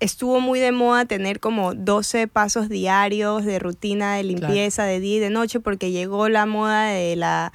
estuvo 0.00 0.40
muy 0.40 0.60
de 0.60 0.72
moda 0.72 1.04
tener 1.04 1.40
como 1.40 1.74
12 1.74 2.28
pasos 2.28 2.68
diarios 2.68 3.44
de 3.44 3.58
rutina 3.58 4.16
de 4.16 4.24
limpieza 4.24 4.84
de 4.84 5.00
día 5.00 5.16
y 5.16 5.20
de 5.20 5.30
noche 5.30 5.60
porque 5.60 5.90
llegó 5.90 6.28
la 6.28 6.46
moda 6.46 6.86
de 6.86 7.16
la 7.16 7.52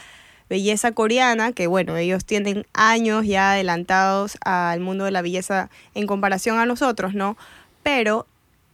belleza 0.49 0.91
coreana, 0.91 1.53
que 1.53 1.67
bueno, 1.67 1.95
ellos 1.95 2.25
tienen 2.25 2.65
años 2.73 3.25
ya 3.25 3.53
adelantados 3.53 4.37
al 4.43 4.81
mundo 4.81 5.05
de 5.05 5.11
la 5.11 5.21
belleza 5.21 5.69
en 5.93 6.07
comparación 6.07 6.59
a 6.59 6.65
nosotros, 6.65 7.13
¿no? 7.13 7.37
Pero 7.83 8.27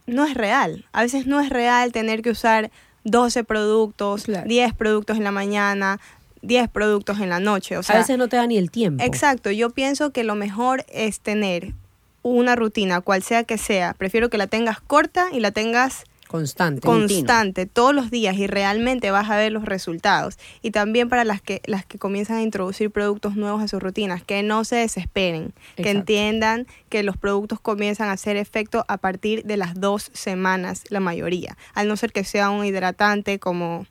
no 0.06 0.24
es 0.24 0.34
real. 0.34 0.86
A 0.92 1.02
veces 1.02 1.26
no 1.26 1.40
es 1.40 1.50
real 1.50 1.92
tener 1.92 2.22
que 2.22 2.30
usar 2.30 2.72
12 3.04 3.44
productos, 3.44 4.24
10 4.44 4.74
productos 4.74 5.18
en 5.18 5.24
la 5.24 5.30
mañana, 5.30 6.00
10 6.42 6.68
productos 6.68 7.20
en 7.20 7.28
la 7.28 7.38
noche. 7.38 7.76
O 7.76 7.82
sea, 7.82 7.96
a 7.96 7.98
veces 7.98 8.18
no 8.18 8.28
te 8.28 8.36
da 8.36 8.46
ni 8.46 8.58
el 8.58 8.70
tiempo. 8.70 9.04
Exacto, 9.04 9.50
yo 9.50 9.70
pienso 9.70 10.10
que 10.10 10.24
lo 10.24 10.34
mejor 10.34 10.84
es 10.88 11.20
tener 11.20 11.74
una 12.22 12.56
rutina, 12.56 13.00
cual 13.00 13.22
sea 13.22 13.44
que 13.44 13.58
sea, 13.58 13.94
prefiero 13.94 14.30
que 14.30 14.38
la 14.38 14.46
tengas 14.46 14.80
corta 14.80 15.28
y 15.32 15.40
la 15.40 15.50
tengas 15.50 16.04
constante, 16.28 16.80
constante 16.82 17.66
todos 17.66 17.94
los 17.94 18.10
días 18.10 18.36
y 18.36 18.46
realmente 18.46 19.10
vas 19.10 19.28
a 19.30 19.36
ver 19.36 19.50
los 19.50 19.64
resultados. 19.64 20.38
Y 20.62 20.70
también 20.70 21.08
para 21.08 21.24
las 21.24 21.42
que 21.42 21.60
las 21.66 21.84
que 21.84 21.98
comienzan 21.98 22.36
a 22.36 22.42
introducir 22.42 22.90
productos 22.90 23.34
nuevos 23.34 23.62
a 23.62 23.68
sus 23.68 23.82
rutinas, 23.82 24.22
que 24.22 24.42
no 24.42 24.64
se 24.64 24.76
desesperen, 24.76 25.54
que 25.76 25.90
entiendan 25.90 26.66
que 26.88 27.02
los 27.02 27.16
productos 27.16 27.60
comienzan 27.60 28.08
a 28.08 28.12
hacer 28.12 28.36
efecto 28.36 28.84
a 28.88 28.98
partir 28.98 29.44
de 29.44 29.56
las 29.56 29.74
dos 29.80 30.10
semanas, 30.12 30.84
la 30.90 31.00
mayoría, 31.00 31.56
al 31.74 31.88
no 31.88 31.96
ser 31.96 32.12
que 32.12 32.24
sea 32.24 32.50
un 32.50 32.64
hidratante 32.64 33.38
como 33.38 33.86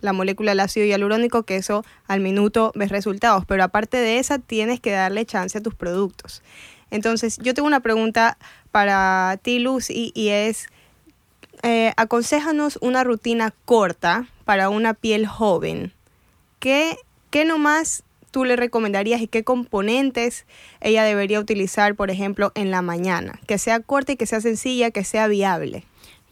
la 0.00 0.12
molécula 0.12 0.52
del 0.52 0.60
ácido 0.60 0.86
hialurónico, 0.86 1.42
que 1.42 1.56
eso 1.56 1.84
al 2.06 2.20
minuto 2.20 2.72
ves 2.74 2.90
resultados, 2.90 3.44
pero 3.46 3.64
aparte 3.64 3.96
de 3.96 4.18
esa 4.18 4.38
tienes 4.38 4.80
que 4.80 4.92
darle 4.92 5.26
chance 5.26 5.58
a 5.58 5.62
tus 5.62 5.74
productos. 5.74 6.42
Entonces, 6.90 7.38
yo 7.42 7.54
tengo 7.54 7.66
una 7.66 7.80
pregunta 7.80 8.38
para 8.70 9.38
ti, 9.42 9.58
Luz, 9.58 9.90
y, 9.90 10.12
es, 10.28 10.66
eh, 11.62 11.92
aconsejanos 11.96 12.78
una 12.80 13.04
rutina 13.04 13.52
corta 13.64 14.26
para 14.44 14.68
una 14.68 14.94
piel 14.94 15.26
joven. 15.26 15.92
¿Qué, 16.58 16.96
¿Qué 17.30 17.44
nomás 17.44 18.02
tú 18.30 18.44
le 18.44 18.56
recomendarías 18.56 19.20
y 19.20 19.26
qué 19.26 19.44
componentes 19.44 20.44
ella 20.80 21.04
debería 21.04 21.40
utilizar, 21.40 21.94
por 21.94 22.10
ejemplo, 22.10 22.52
en 22.54 22.70
la 22.70 22.82
mañana? 22.82 23.38
Que 23.46 23.58
sea 23.58 23.80
corta 23.80 24.12
y 24.12 24.16
que 24.16 24.26
sea 24.26 24.40
sencilla, 24.40 24.90
que 24.90 25.04
sea 25.04 25.28
viable. 25.28 25.84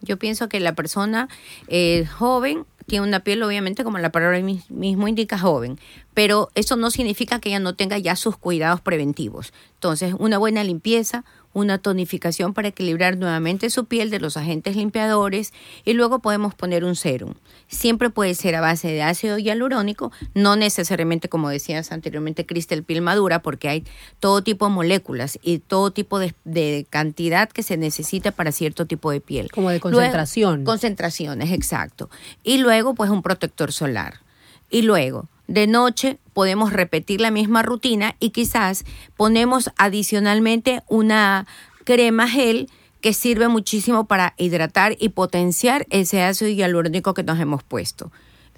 Yo 0.02 0.18
pienso 0.18 0.48
que 0.48 0.60
la 0.60 0.74
persona 0.74 1.28
eh, 1.68 2.06
joven 2.06 2.64
tiene 2.86 3.06
una 3.06 3.20
piel, 3.20 3.42
obviamente, 3.42 3.84
como 3.84 3.98
la 3.98 4.12
palabra 4.12 4.40
mismo 4.40 5.08
indica, 5.08 5.38
joven, 5.38 5.78
pero 6.14 6.50
eso 6.54 6.76
no 6.76 6.90
significa 6.90 7.40
que 7.40 7.50
ella 7.50 7.58
no 7.58 7.74
tenga 7.74 7.98
ya 7.98 8.16
sus 8.16 8.36
cuidados 8.36 8.80
preventivos. 8.80 9.52
Entonces, 9.74 10.14
una 10.18 10.38
buena 10.38 10.64
limpieza, 10.64 11.24
una 11.56 11.78
tonificación 11.78 12.52
para 12.52 12.68
equilibrar 12.68 13.16
nuevamente 13.16 13.70
su 13.70 13.86
piel 13.86 14.10
de 14.10 14.20
los 14.20 14.36
agentes 14.36 14.76
limpiadores 14.76 15.54
y 15.86 15.94
luego 15.94 16.18
podemos 16.18 16.54
poner 16.54 16.84
un 16.84 16.96
serum. 16.96 17.32
Siempre 17.66 18.10
puede 18.10 18.34
ser 18.34 18.54
a 18.56 18.60
base 18.60 18.88
de 18.88 19.02
ácido 19.02 19.38
hialurónico, 19.38 20.12
no 20.34 20.56
necesariamente 20.56 21.30
como 21.30 21.48
decías 21.48 21.92
anteriormente, 21.92 22.44
cristal 22.44 22.82
piel 22.82 23.00
madura, 23.00 23.40
porque 23.40 23.70
hay 23.70 23.84
todo 24.20 24.42
tipo 24.42 24.68
de 24.68 24.74
moléculas 24.74 25.38
y 25.42 25.60
todo 25.60 25.92
tipo 25.92 26.18
de, 26.18 26.86
cantidad 26.90 27.48
que 27.48 27.62
se 27.62 27.78
necesita 27.78 28.32
para 28.32 28.52
cierto 28.52 28.84
tipo 28.84 29.10
de 29.10 29.22
piel. 29.22 29.50
Como 29.50 29.70
de 29.70 29.80
concentración. 29.80 30.62
concentraciones, 30.62 31.52
exacto. 31.52 32.10
Y 32.44 32.58
luego 32.58 32.94
pues 32.94 33.08
un 33.08 33.22
protector 33.22 33.72
solar. 33.72 34.20
Y 34.68 34.82
luego 34.82 35.30
de 35.48 35.66
noche 35.66 36.18
podemos 36.32 36.72
repetir 36.72 37.20
la 37.20 37.30
misma 37.30 37.62
rutina 37.62 38.16
y 38.20 38.30
quizás 38.30 38.84
ponemos 39.16 39.70
adicionalmente 39.76 40.82
una 40.88 41.46
crema 41.84 42.28
gel 42.28 42.68
que 43.00 43.12
sirve 43.12 43.48
muchísimo 43.48 44.06
para 44.06 44.34
hidratar 44.36 44.96
y 44.98 45.10
potenciar 45.10 45.86
ese 45.90 46.22
ácido 46.22 46.50
hialurónico 46.50 47.14
que 47.14 47.22
nos 47.22 47.38
hemos 47.38 47.62
puesto. 47.62 48.10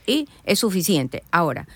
Y 0.06 0.26
es 0.44 0.60
suficiente. 0.60 1.22
Ahora, 1.30 1.68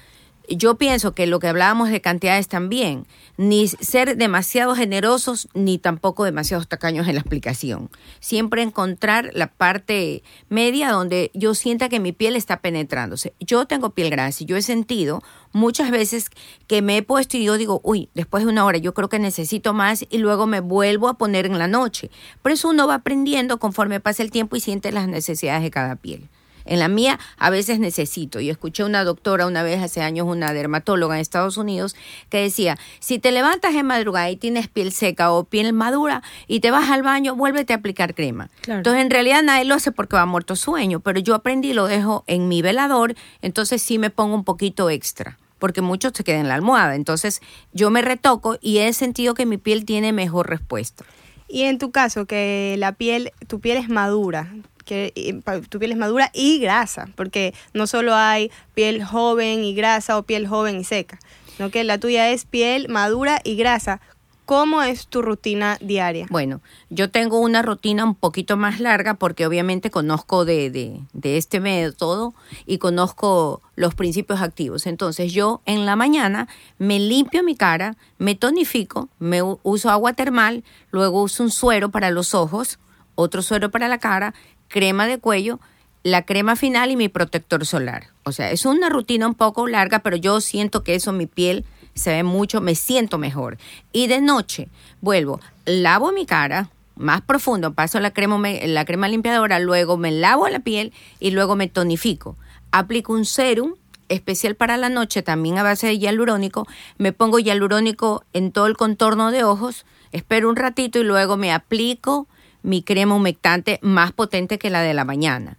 yo 0.57 0.77
pienso 0.77 1.15
que 1.15 1.27
lo 1.27 1.39
que 1.39 1.49
hablábamos 1.49 1.91
de 1.91 2.01
cantidades 2.01 2.49
también, 2.49 3.07
ni 3.37 3.69
ser 3.69 4.17
demasiado 4.17 4.75
generosos 4.75 5.49
ni 5.55 5.79
tampoco 5.79 6.25
demasiado 6.25 6.65
tacaños 6.65 7.09
en 7.09 7.15
la 7.15 7.21
explicación. 7.21 7.91
Siempre 8.21 8.63
encontrar 8.63 9.31
la 9.35 9.49
parte 9.49 10.23
media 10.49 10.91
donde 10.91 11.31
yo 11.35 11.55
sienta 11.55 11.89
que 11.89 12.01
mi 12.01 12.13
piel 12.13 12.37
está 12.37 12.61
penetrándose. 12.61 13.35
Yo 13.41 13.67
tengo 13.67 13.91
piel 13.91 14.11
grasa 14.11 14.43
y 14.43 14.47
yo 14.47 14.57
he 14.57 14.63
sentido 14.63 15.23
muchas 15.53 15.91
veces 15.91 16.31
que 16.67 16.83
me 16.83 16.97
he 16.97 17.03
puesto 17.03 17.37
y 17.37 17.45
yo 17.45 17.57
digo, 17.57 17.81
uy, 17.85 18.09
después 18.15 18.45
de 18.45 18.51
una 18.51 18.65
hora 18.65 18.79
yo 18.79 18.95
creo 18.95 19.09
que 19.09 19.19
necesito 19.19 19.73
más 19.75 20.05
y 20.09 20.19
luego 20.19 20.47
me 20.47 20.61
vuelvo 20.61 21.09
a 21.09 21.19
poner 21.19 21.47
en 21.47 21.59
la 21.59 21.69
noche. 21.69 22.11
Por 22.43 22.53
eso 22.53 22.69
uno 22.69 22.87
va 22.87 22.95
aprendiendo 22.97 23.59
conforme 23.59 24.01
pasa 24.01 24.23
el 24.23 24.31
tiempo 24.31 24.57
y 24.57 24.61
siente 24.61 24.93
las 24.93 25.09
necesidades 25.09 25.63
de 25.63 25.71
cada 25.71 25.97
piel. 25.97 26.29
En 26.65 26.79
la 26.79 26.89
mía 26.89 27.19
a 27.39 27.51
veces 27.51 27.79
necesito. 27.79 28.41
Y 28.41 28.51
escuché 28.51 28.85
una 28.85 29.05
doctora 29.05 29.47
una 29.47 29.63
vez 29.63 29.83
hace 29.83 30.03
años, 30.03 30.27
una 30.27 30.53
dermatóloga 30.53 31.17
en 31.17 31.21
Estados 31.21 31.57
Unidos, 31.57 31.97
que 32.29 32.39
decía, 32.39 32.79
si 33.01 33.19
te 33.19 33.33
levantas 33.33 33.75
en 33.75 33.87
madrugada 33.87 34.31
y 34.31 34.37
tienes 34.37 34.69
piel 34.69 34.93
seca 34.93 35.33
o 35.33 35.45
piel 35.45 35.73
madura 35.73 36.23
y 36.47 36.61
te 36.61 36.71
vas 36.71 36.91
al 36.91 37.03
baño, 37.03 37.37
vuélvete 37.37 37.73
a 37.73 37.77
aplicar 37.77 38.15
crema. 38.15 38.51
Entonces 38.67 39.03
en 39.03 39.11
realidad 39.11 39.43
nadie 39.43 39.65
lo 39.65 39.75
hace 39.75 39.93
porque 39.93 40.17
va 40.17 40.27
muerto 40.27 40.57
sueño, 40.57 41.01
pero 41.01 41.21
yo 41.21 41.35
aprendí 41.35 41.71
y 41.71 41.75
lo 41.75 41.87
dejo 41.87 42.25
en 42.27 42.49
mi 42.49 42.63
velador, 42.63 43.15
entonces 43.41 43.83
sí 43.83 43.99
me 43.99 44.11
pongo 44.11 44.35
un 44.35 44.45
poquito 44.45 44.91
extra 44.91 45.39
porque 45.59 45.81
muchos 45.81 46.11
se 46.13 46.25
quedan 46.25 46.41
en 46.41 46.49
la 46.49 46.55
almohada. 46.55 46.97
Entonces 46.97 47.41
yo 47.73 47.89
me 47.91 48.03
retoco 48.03 48.59
y 48.61 48.79
he 48.79 48.93
sentido 48.93 49.35
que 49.35 49.47
mi 49.47 49.59
piel 49.59 49.85
tiene 49.85 50.13
mejor 50.13 50.51
respuesta. 50.51 51.05
Y 51.47 51.63
en 51.63 51.79
tu 51.79 51.93
caso, 51.93 52.27
que 52.27 52.75
la 52.79 52.93
piel, 52.93 53.31
tu 53.47 53.61
piel 53.61 53.77
es 53.77 53.89
madura, 53.89 54.53
que 54.85 55.41
tu 55.69 55.79
piel 55.79 55.93
es 55.93 55.99
madura 55.99 56.31
y 56.33 56.59
grasa, 56.59 57.09
porque 57.17 57.55
no 57.73 57.87
solo 57.87 58.15
hay 58.15 58.51
piel 58.75 59.05
joven 59.05 59.65
y 59.65 59.75
grasa 59.75 60.19
o 60.19 60.23
piel 60.23 60.47
joven 60.47 60.81
y 60.81 60.85
seca, 60.85 61.19
sino 61.57 61.71
que 61.71 61.85
la 61.85 61.99
tuya 61.99 62.31
es 62.31 62.45
piel 62.45 62.89
madura 62.89 63.41
y 63.45 63.57
grasa. 63.57 64.01
¿Cómo 64.45 64.83
es 64.83 65.07
tu 65.07 65.23
rutina 65.23 65.79
diaria? 65.81 66.27
Bueno, 66.29 66.61
yo 66.91 67.11
tengo 67.11 67.39
una 67.39 67.63
rutina 67.63 68.05
un 68.05 68.17
poquito 68.17 68.57
más 68.57 68.81
larga 68.81 69.15
porque 69.15 69.47
obviamente 69.47 69.91
conozco 69.91 70.45
de, 70.45 70.69
de, 70.69 71.01
de 71.13 71.37
este 71.37 71.61
método 71.61 72.35
y 72.67 72.79
conozco 72.79 73.63
los 73.77 73.95
principios 73.95 74.43
activos. 74.43 74.87
Entonces 74.87 75.33
yo 75.33 75.63
en 75.65 75.87
la 75.87 75.95
mañana 75.95 76.49
me 76.77 76.99
limpio 76.99 77.45
mi 77.45 77.55
cara, 77.55 77.97
me 78.19 78.35
tonifico, 78.35 79.09
me 79.21 79.43
uso 79.43 79.91
agua 79.91 80.13
termal, 80.13 80.65
luego 80.91 81.23
uso 81.23 81.45
un 81.45 81.51
suero 81.51 81.91
para 81.91 82.11
los 82.11 82.35
ojos, 82.35 82.81
otro 83.15 83.43
suero 83.43 83.71
para 83.71 83.89
la 83.89 83.99
cara 83.99 84.35
crema 84.73 85.07
de 85.07 85.19
cuello, 85.19 85.61
la 86.03 86.23
crema 86.23 86.57
final 86.57 86.91
y 86.91 86.97
mi 86.97 87.09
protector 87.09 87.65
solar. 87.67 88.09
O 88.25 88.33
sea, 88.33 88.51
es 88.51 88.65
una 88.65 88.89
rutina 88.89 89.29
un 89.29 89.35
poco 89.35 89.69
larga, 89.69 90.01
pero 90.01 90.17
yo 90.17 90.41
siento 90.41 90.83
que 90.83 90.95
eso 90.95 91.13
mi 91.13 91.27
piel 91.27 91.65
se 91.95 92.11
ve 92.11 92.23
mucho, 92.23 92.61
me 92.61 92.75
siento 92.75 93.19
mejor. 93.19 93.59
Y 93.93 94.07
de 94.07 94.21
noche 94.21 94.69
vuelvo, 95.01 95.41
lavo 95.67 96.11
mi 96.11 96.27
cara 96.27 96.71
más 96.97 97.21
profundo, 97.21 97.75
paso 97.75 98.01
la 98.01 98.13
crema, 98.13 98.41
la 98.65 98.85
crema 98.85 99.09
limpiadora, 99.09 99.59
luego 99.59 99.97
me 99.97 100.11
lavo 100.11 100.49
la 100.49 100.61
piel 100.61 100.93
y 101.21 101.31
luego 101.31 101.55
me 101.55 101.69
tonifico. 101.69 102.37
Aplico 102.71 103.13
un 103.13 103.27
serum 103.27 103.75
especial 104.09 104.55
para 104.57 104.79
la 104.79 104.89
noche, 104.89 105.23
también 105.23 105.59
a 105.59 105.63
base 105.63 105.87
de 105.87 105.99
hialurónico. 105.99 106.67
Me 106.97 107.13
pongo 107.13 107.39
hialurónico 107.39 108.25
en 108.33 108.53
todo 108.53 108.67
el 108.67 108.77
contorno 108.77 109.31
de 109.31 109.45
ojos, 109.45 109.85
espero 110.13 110.49
un 110.49 110.57
ratito 110.57 110.99
y 110.99 111.05
luego 111.05 111.37
me 111.37 111.53
aplico 111.53 112.27
mi 112.63 112.83
crema 112.83 113.15
humectante 113.15 113.79
más 113.83 114.13
potente 114.13 114.59
que 114.59 114.71
la 114.71 114.83
de 114.83 114.95
la 114.95 115.05
mañana. 115.05 115.57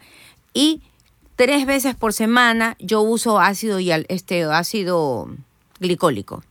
Y 0.53 0.81
tres 1.35 1.65
veces 1.65 1.95
por 1.95 2.13
semana 2.13 2.75
yo 2.79 3.01
uso 3.01 3.39
ácido, 3.39 3.79
y 3.79 3.91
este, 3.91 4.43
ácido 4.43 5.29
glicólico. 5.79 6.43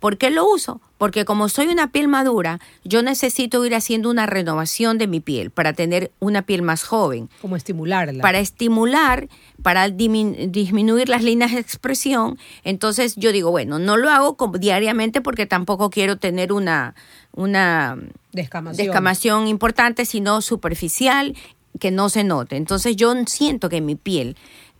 ¿Por 0.00 0.18
qué 0.18 0.30
lo 0.30 0.48
uso? 0.48 0.80
Porque 0.98 1.24
como 1.24 1.48
soy 1.48 1.68
una 1.68 1.92
piel 1.92 2.08
madura, 2.08 2.58
yo 2.84 3.02
necesito 3.02 3.64
ir 3.66 3.74
haciendo 3.74 4.08
una 4.10 4.26
renovación 4.26 4.96
de 4.96 5.06
mi 5.06 5.20
piel 5.20 5.50
para 5.50 5.72
tener 5.72 6.10
una 6.20 6.42
piel 6.42 6.62
más 6.62 6.84
joven. 6.84 7.28
Como 7.42 7.56
estimularla. 7.56 8.22
Para 8.22 8.38
estimular, 8.38 9.28
para 9.62 9.88
disminuir 9.90 11.08
las 11.08 11.22
líneas 11.22 11.52
de 11.52 11.60
expresión. 11.60 12.38
Entonces 12.64 13.14
yo 13.16 13.32
digo, 13.32 13.50
bueno, 13.50 13.78
no 13.78 13.96
lo 13.96 14.10
hago 14.10 14.36
diariamente 14.58 15.20
porque 15.20 15.46
tampoco 15.46 15.90
quiero 15.90 16.16
tener 16.16 16.52
una, 16.52 16.94
una 17.32 17.98
Descamación. 18.32 18.86
descamación 18.86 19.46
importante, 19.48 20.06
sino 20.06 20.40
superficial, 20.40 21.36
que 21.78 21.90
no 21.90 22.08
se 22.08 22.24
note. 22.24 22.56
Entonces 22.56 22.96
yo 22.96 23.14
siento 23.26 23.68
que 23.68 23.80
mi 23.80 23.96
piel 23.96 24.36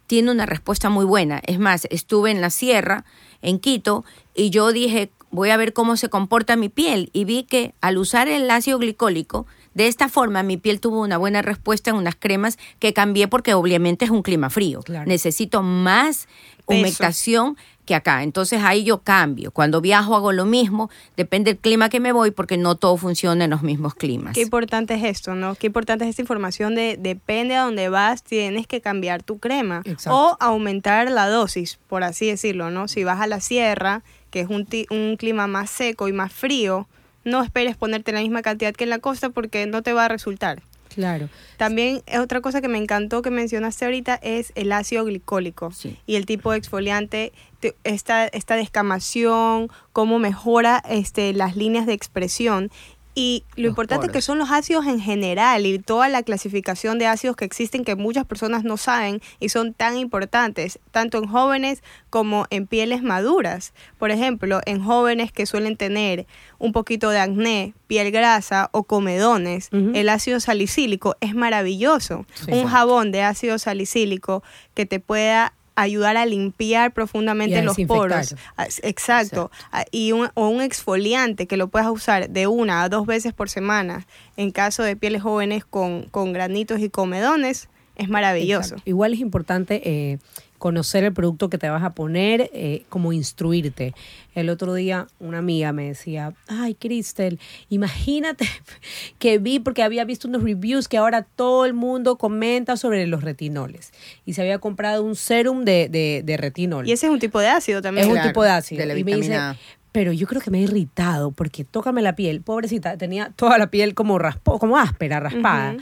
tiene 0.07 0.31
una 0.31 0.47
respuesta 0.47 0.89
muy 0.89 1.05
buena. 1.05 1.41
Es 1.47 1.59
más, 1.59 1.87
estuve 1.91 2.31
en 2.31 2.41
la 2.41 2.51
sierra, 2.51 3.05
en 3.43 3.59
Quito, 3.59 4.05
y 4.35 4.51
yo 4.51 4.73
dije, 4.73 5.11
voy 5.37 5.51
a 5.51 5.57
ver 5.57 5.73
cómo 5.73 5.97
se 5.97 6.09
comporta 6.09 6.57
mi 6.57 6.69
piel. 6.69 7.11
Y 7.13 7.25
vi 7.25 7.45
que 7.45 7.75
al 7.81 7.99
usar 7.99 8.27
el 8.27 8.51
ácido 8.51 8.79
glicólico, 8.79 9.47
de 9.75 9.87
esta 9.87 10.09
forma 10.09 10.43
mi 10.43 10.57
piel 10.57 10.81
tuvo 10.81 11.03
una 11.03 11.19
buena 11.19 11.43
respuesta 11.43 11.91
en 11.91 11.97
unas 11.97 12.17
cremas 12.17 12.59
que 12.79 12.95
cambié 12.95 13.29
porque 13.29 13.55
obviamente 13.55 14.07
es 14.07 14.11
un 14.11 14.23
clima 14.23 14.49
frío. 14.51 14.81
Claro. 14.83 15.07
Necesito 15.07 15.63
más 15.63 16.27
Peso. 16.67 16.81
humectación 16.81 17.57
que 17.85 17.95
acá. 17.95 18.23
Entonces 18.23 18.63
ahí 18.65 18.83
yo 18.83 19.03
cambio. 19.03 19.51
Cuando 19.51 19.83
viajo 19.83 20.17
hago 20.17 20.33
lo 20.33 20.47
mismo, 20.47 20.91
depende 21.17 21.53
del 21.53 21.61
clima 21.61 21.91
que 21.91 22.01
me 22.01 22.13
voy 22.13 22.31
porque 22.31 22.57
no 22.57 22.75
todo 22.75 22.97
funciona 22.97 23.45
en 23.45 23.51
los 23.51 23.63
mismos 23.63 23.95
climas. 23.95 24.33
Qué 24.35 24.41
importante 24.41 24.95
es 24.95 25.05
esto, 25.05 25.35
¿no? 25.35 25.55
Qué 25.55 25.67
importante 25.67 26.05
es 26.05 26.11
esta 26.11 26.23
información 26.23 26.75
de 26.75 26.97
depende 26.99 27.55
a 27.55 27.65
dónde 27.65 27.91
vas, 27.91 28.23
tienes 28.23 28.67
que 28.67 28.81
cambiar 28.81 29.23
tu 29.23 29.39
crema 29.39 29.83
Exacto. 29.85 30.17
o 30.17 30.37
aumentar 30.41 31.11
la 31.11 31.29
dosis, 31.29 31.79
por 31.87 32.03
así 32.03 32.27
decirlo, 32.27 32.71
¿no? 32.71 32.89
Si 32.89 33.05
vas 33.05 33.21
a 33.21 33.27
la 33.27 33.41
sierra, 33.41 34.03
que 34.37 34.43
es 34.43 34.51
un, 34.51 34.67
ti- 34.67 34.87
un 34.91 35.17
clima 35.17 35.47
más 35.47 35.71
seco 35.71 36.09
y 36.09 36.13
más 36.13 36.31
frío, 36.31 36.87
no 37.25 37.43
esperes 37.43 37.75
ponerte 37.75 38.13
la 38.13 38.21
misma 38.21 38.43
cantidad 38.43 38.75
que 38.75 38.85
en 38.85 38.91
la 38.91 38.99
costa 38.99 39.31
porque 39.31 39.65
no 39.67 39.81
te 39.83 39.95
va 39.95 40.05
a 40.05 40.09
resultar. 40.09 40.61
Claro. 40.95 41.31
También 41.57 42.03
eh, 42.07 42.19
otra 42.19 42.43
cosa 42.43 42.61
que 42.61 42.69
me 42.69 42.77
encantó 42.77 43.23
que 43.23 43.31
mencionaste 43.31 43.87
ahorita 43.87 44.15
es 44.17 44.53
el 44.55 44.73
ácido 44.73 45.07
glicólico 45.07 45.71
Sí. 45.73 45.97
y 46.07 46.17
el 46.17 46.27
tipo 46.27 46.53
de 46.53 46.59
exfoliante, 46.59 47.33
te- 47.61 47.75
esta, 47.85 48.27
esta 48.27 48.57
descamación, 48.57 49.71
cómo 49.95 50.19
mejora 50.19 50.83
este, 50.87 51.33
las 51.33 51.57
líneas 51.57 51.87
de 51.87 51.95
expresión. 51.95 52.71
Y 53.19 53.45
lo 53.57 53.63
Los 53.63 53.71
importante 53.71 54.09
que 54.09 54.13
poros. 54.13 54.25
son 54.27 54.37
los 54.37 54.51
ácidos 54.51 54.85
en 54.87 55.01
general 55.01 55.65
y 55.65 55.79
toda 55.79 56.11
la 56.11 56.23
clasificación 56.23 56.99
de 56.99 57.07
ácidos 57.07 57.35
que 57.35 57.47
existen 57.47 57.83
que 57.83 57.97
muchas 57.97 58.27
personas 58.27 58.63
no 58.63 58.77
saben 58.77 59.23
y 59.41 59.49
son 59.49 59.73
tan 59.73 59.97
importantes, 59.97 60.79
tanto 60.91 61.17
en 61.17 61.27
jóvenes 61.27 61.83
como 62.11 62.47
en 62.51 62.67
pieles 62.67 63.03
maduras. 63.03 63.73
Por 63.99 64.11
ejemplo, 64.11 64.61
en 64.67 64.85
jóvenes 64.85 65.33
que 65.33 65.47
suelen 65.47 65.79
tener 65.79 66.27
un 66.59 66.73
poquito 66.73 67.09
de 67.09 67.19
acné, 67.19 67.73
piel 67.87 68.11
grasa 68.11 68.69
o 68.73 68.83
comedones, 68.85 69.71
el 69.73 70.11
ácido 70.11 70.39
salicílico 70.39 71.17
es 71.23 71.35
maravilloso. 71.35 72.27
Sí. 72.35 72.53
un 72.53 72.67
jabón 72.67 73.13
de 73.13 73.23
ácido 73.23 73.59
salicílico 73.59 74.43
que 74.75 74.85
te 74.85 75.01
pueda 75.01 75.55
ayudar 75.77 76.17
a 76.17 76.27
limpiar 76.27 76.93
profundamente 76.93 77.63
los 77.63 77.77
poros. 77.87 78.35
Ah, 78.57 78.67
Exacto. 78.83 79.51
Ah, 79.71 79.85
Y 79.91 80.13
un, 80.13 80.31
o 80.35 80.49
un 80.49 80.63
exfoliante 80.63 81.47
que 81.47 81.57
lo 81.57 81.69
puedas 81.69 81.89
usar 81.89 82.29
de 82.29 82.47
una 82.47 82.83
a 82.83 82.89
dos 82.89 83.07
veces 83.07 83.33
por 83.33 83.49
semana 83.49 84.07
en 84.37 84.51
caso 84.51 84.83
de 84.83 84.97
pieles 84.97 85.23
jóvenes 85.23 85.65
con, 85.65 86.05
con 86.11 86.33
granitos 86.33 86.81
y 86.81 86.89
comedones 86.89 87.69
es 87.97 88.09
maravilloso. 88.09 88.75
Exacto. 88.75 88.91
Igual 88.91 89.15
es 89.15 89.21
importante 89.21 89.81
eh, 89.85 90.19
conocer 90.59 91.05
el 91.05 91.13
producto 91.13 91.49
que 91.49 91.59
te 91.59 91.69
vas 91.69 91.83
a 91.83 91.91
poner, 91.91 92.51
eh, 92.53 92.85
como 92.89 93.13
instruirte. 93.13 93.95
El 94.35 94.51
otro 94.51 94.75
día 94.75 95.07
una 95.19 95.39
amiga 95.39 95.73
me 95.73 95.89
decía, 95.89 96.35
ay, 96.49 96.75
Cristel, 96.75 97.39
imagínate 97.69 98.47
que 99.19 99.39
vi, 99.39 99.59
porque 99.59 99.83
había 99.83 100.05
visto 100.05 100.29
unos 100.29 100.43
reviews 100.43 100.89
que 100.89 100.99
ahora 100.99 101.23
todo 101.23 101.65
el 101.65 101.75
mundo 101.75 102.17
comenta 102.17 102.77
sobre 102.77 103.07
los 103.07 103.23
retinoles. 103.23 103.93
Y 104.25 104.35
se 104.35 104.43
había 104.43 104.59
comprado 104.59 105.03
un 105.03 105.17
serum 105.17 105.65
de, 105.65 105.89
de, 105.89 106.23
de 106.25 106.37
retinol. 106.37 106.87
Y 106.89 106.93
ese 106.93 107.07
es 107.07 107.13
un 107.13 107.19
tipo 107.19 107.41
de 107.41 107.49
ácido 107.49 107.83
también. 107.83 108.07
Es 108.09 108.13
un 108.15 108.23
tipo 108.23 108.43
de 108.43 108.51
ácido. 108.51 108.81
de 108.81 108.87
la 108.87 108.99
y 108.99 109.05
me 109.05 109.17
dice, 109.17 109.29
vitamina 109.29 109.51
A. 109.51 109.57
pero 109.93 110.13
yo 110.13 110.27
creo 110.27 110.41
que 110.41 110.51
me 110.51 110.59
he 110.59 110.63
irritado 110.63 111.31
porque 111.31 111.65
tócame 111.65 112.03
la 112.03 112.15
piel. 112.15 112.43
Pobrecita, 112.43 112.97
tenía 112.97 113.33
toda 113.37 113.59
la 113.59 113.71
piel 113.71 113.95
como 113.95 114.19
raspo, 114.19 114.59
como 114.59 114.79
áspera, 114.79 115.21
raspada. 115.21 115.77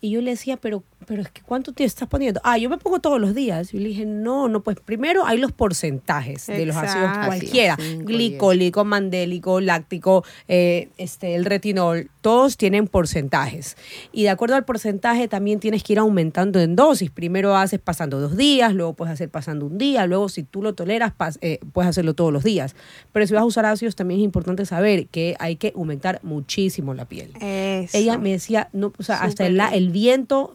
Y 0.00 0.10
yo 0.10 0.20
le 0.20 0.32
decía, 0.32 0.56
pero, 0.56 0.82
pero 1.06 1.22
es 1.22 1.30
que 1.30 1.42
¿cuánto 1.42 1.72
te 1.72 1.84
estás 1.84 2.08
poniendo? 2.08 2.40
Ah, 2.44 2.58
yo 2.58 2.70
me 2.70 2.78
pongo 2.78 3.00
todos 3.00 3.20
los 3.20 3.34
días. 3.34 3.74
Y 3.74 3.78
le 3.78 3.88
dije, 3.88 4.06
no, 4.06 4.48
no, 4.48 4.62
pues 4.62 4.78
primero 4.80 5.26
hay 5.26 5.38
los 5.38 5.52
porcentajes 5.52 6.46
de 6.46 6.66
los 6.66 6.76
ácidos 6.76 7.10
cualquiera. 7.26 7.76
Cinco, 7.78 8.06
Glicólico, 8.06 8.84
mandélico, 8.84 9.60
láctico, 9.60 10.24
eh, 10.48 10.88
este, 10.98 11.34
el 11.34 11.44
retinol, 11.44 12.10
todos 12.20 12.56
tienen 12.56 12.86
porcentajes. 12.86 13.76
Y 14.12 14.22
de 14.22 14.30
acuerdo 14.30 14.56
al 14.56 14.64
porcentaje 14.64 15.28
también 15.28 15.60
tienes 15.60 15.82
que 15.82 15.94
ir 15.94 15.98
aumentando 15.98 16.60
en 16.60 16.76
dosis. 16.76 17.10
Primero 17.10 17.56
haces 17.56 17.80
pasando 17.80 18.20
dos 18.20 18.36
días, 18.36 18.74
luego 18.74 18.94
puedes 18.94 19.12
hacer 19.12 19.28
pasando 19.28 19.66
un 19.66 19.78
día, 19.78 20.06
luego 20.06 20.28
si 20.28 20.42
tú 20.42 20.62
lo 20.62 20.74
toleras, 20.74 21.12
eh, 21.40 21.58
puedes 21.72 21.90
hacerlo 21.90 22.14
todos 22.14 22.32
los 22.32 22.44
días. 22.44 22.74
Pero 23.12 23.26
si 23.26 23.34
vas 23.34 23.42
a 23.42 23.46
usar 23.46 23.66
ácidos 23.66 23.96
también 23.96 24.20
es 24.20 24.24
importante 24.24 24.64
saber 24.66 25.06
que 25.08 25.36
hay 25.38 25.56
que 25.56 25.72
aumentar 25.74 26.20
muchísimo 26.22 26.94
la 26.94 27.06
piel. 27.06 27.32
Eso. 27.40 27.96
Ella 27.96 28.18
me 28.18 28.30
decía, 28.30 28.68
no, 28.72 28.92
o 28.98 29.02
sea, 29.02 29.22
hasta 29.22 29.46
el, 29.46 29.60
el 29.60 29.90
viento 29.90 30.54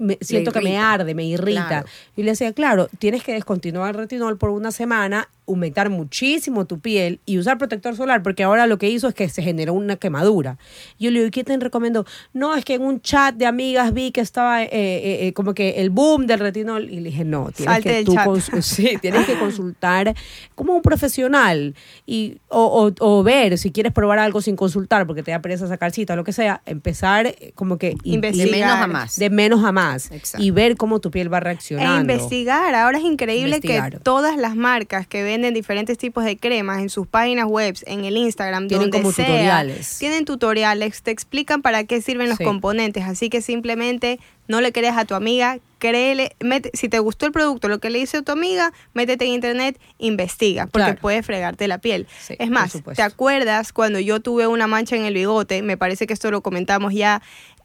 me- 0.00 0.18
siento 0.20 0.52
que 0.52 0.60
me 0.60 0.78
arde, 0.78 1.14
me 1.14 1.24
irrita. 1.24 1.66
Claro. 1.68 1.86
Y 2.16 2.22
le 2.22 2.30
decía, 2.32 2.52
claro, 2.52 2.88
tienes 2.98 3.22
que 3.22 3.32
descontinuar 3.32 3.90
el 3.90 4.00
retinol 4.02 4.36
por 4.38 4.50
una 4.50 4.72
semana, 4.72 5.28
aumentar 5.48 5.88
muchísimo 5.90 6.66
tu 6.66 6.78
piel 6.80 7.20
y 7.26 7.38
usar 7.38 7.58
protector 7.58 7.96
solar, 7.96 8.22
porque 8.22 8.42
ahora 8.44 8.66
lo 8.66 8.78
que 8.78 8.88
hizo 8.90 9.08
es 9.08 9.14
que 9.14 9.28
se 9.28 9.42
generó 9.42 9.72
una 9.74 9.96
quemadura. 9.96 10.58
Yo 10.98 11.10
le 11.10 11.20
digo, 11.20 11.28
¿y 11.28 11.30
qué 11.30 11.42
te 11.44 11.56
recomiendo? 11.56 12.04
No, 12.32 12.54
es 12.54 12.64
que 12.64 12.74
en 12.74 12.82
un 12.82 13.00
chat 13.00 13.34
de 13.34 13.46
amigas 13.46 13.92
vi 13.94 14.10
que 14.12 14.20
estaba 14.20 14.62
eh, 14.62 14.68
eh, 14.72 15.26
eh, 15.28 15.32
como 15.32 15.54
que 15.54 15.80
el 15.80 15.90
boom 15.90 16.26
del 16.26 16.38
retinol. 16.40 16.90
Y 16.90 17.00
le 17.00 17.10
dije, 17.10 17.24
no, 17.24 17.50
tienes 17.50 17.74
Salte 17.74 17.88
que 17.90 18.04
tú 18.04 18.16
sí, 18.62 18.96
tienes 19.00 19.26
que 19.26 19.38
consultar 19.38 20.14
como 20.54 20.74
un 20.74 20.82
profesional 20.82 21.74
y 22.06 22.38
o, 22.48 22.90
o- 23.00 23.18
o 23.18 23.22
ver 23.22 23.56
si 23.58 23.70
quieres 23.72 23.92
probar 23.92 24.18
algo 24.18 24.40
sin 24.42 24.56
consultar 24.56 25.06
porque 25.06 25.22
te 25.22 25.30
da 25.30 25.40
pereza 25.40 25.66
sacar 25.66 25.92
cita 25.92 26.12
o 26.12 26.16
lo 26.16 26.24
que 26.24 26.32
sea, 26.32 26.60
empezar 26.66 27.34
como 27.54 27.78
que 27.78 27.96
Investigar. 28.04 28.48
De 28.50 28.56
menos 28.60 28.78
a 28.78 28.86
más. 28.86 29.16
de 29.16 29.30
menos 29.30 29.64
a 29.64 29.72
más 29.72 30.10
Exacto. 30.12 30.44
y 30.44 30.50
ver 30.50 30.76
cómo 30.76 31.00
tu 31.00 31.10
piel 31.10 31.32
va 31.32 31.38
E 31.38 31.40
reaccionando. 31.40 32.12
investigar. 32.12 32.74
Ahora 32.74 32.98
es 32.98 33.04
increíble 33.04 33.56
Investigar. 33.56 33.92
que 33.92 33.98
todas 33.98 34.36
las 34.36 34.54
marcas 34.56 35.06
que 35.06 35.22
venden 35.38 35.54
diferentes 35.54 35.96
tipos 35.96 36.24
de 36.24 36.36
cremas 36.36 36.80
en 36.80 36.88
sus 36.90 37.06
páginas 37.06 37.46
web, 37.46 37.76
en 37.86 38.04
el 38.04 38.16
Instagram, 38.16 38.66
Tienen 38.66 38.90
donde 38.90 38.98
como 39.02 39.12
sea, 39.12 39.24
tutoriales. 39.26 39.96
tienen 39.98 40.24
tutoriales, 40.24 41.02
te 41.02 41.12
explican 41.12 41.62
para 41.62 41.84
qué 41.84 42.02
sirven 42.02 42.28
los 42.28 42.38
Sí. 42.38 42.44
componentes. 42.44 43.04
Así 43.04 43.30
que 43.30 43.40
simplemente 43.40 44.18
no 44.48 44.60
le 44.60 44.72
creas 44.72 44.96
a 44.96 45.04
tu 45.04 45.14
amiga, 45.14 45.58
créele, 45.78 46.34
mete- 46.40 46.70
si 46.74 46.88
te 46.88 46.98
gustó 46.98 47.26
el 47.26 47.32
producto, 47.32 47.68
lo 47.68 47.78
que 47.78 47.88
le 47.90 48.00
hizo 48.00 48.20
tu 48.22 48.32
amiga, 48.32 48.72
métete 48.94 49.26
en 49.26 49.32
internet, 49.32 49.78
investiga, 49.98 50.66
porque 50.66 50.86
Claro. 50.86 51.00
puede 51.00 51.22
fregarte 51.22 51.68
la 51.68 51.78
piel. 51.78 52.08
Sí, 52.20 52.34
es 52.38 52.50
más. 52.50 52.72
¿te 52.96 53.02
acuerdas 53.02 53.72
cuando 53.72 54.00
yo 54.00 54.18
tuve 54.20 54.48
una 54.48 54.66
mancha 54.66 54.96
en 54.96 55.04
el 55.04 55.14
bigote? 55.14 55.62
Me 55.62 55.76
parece 55.76 56.08
que 56.08 56.14
esto 56.14 56.32
lo 56.32 56.40
comentamos 56.40 56.92
ya 56.94 57.22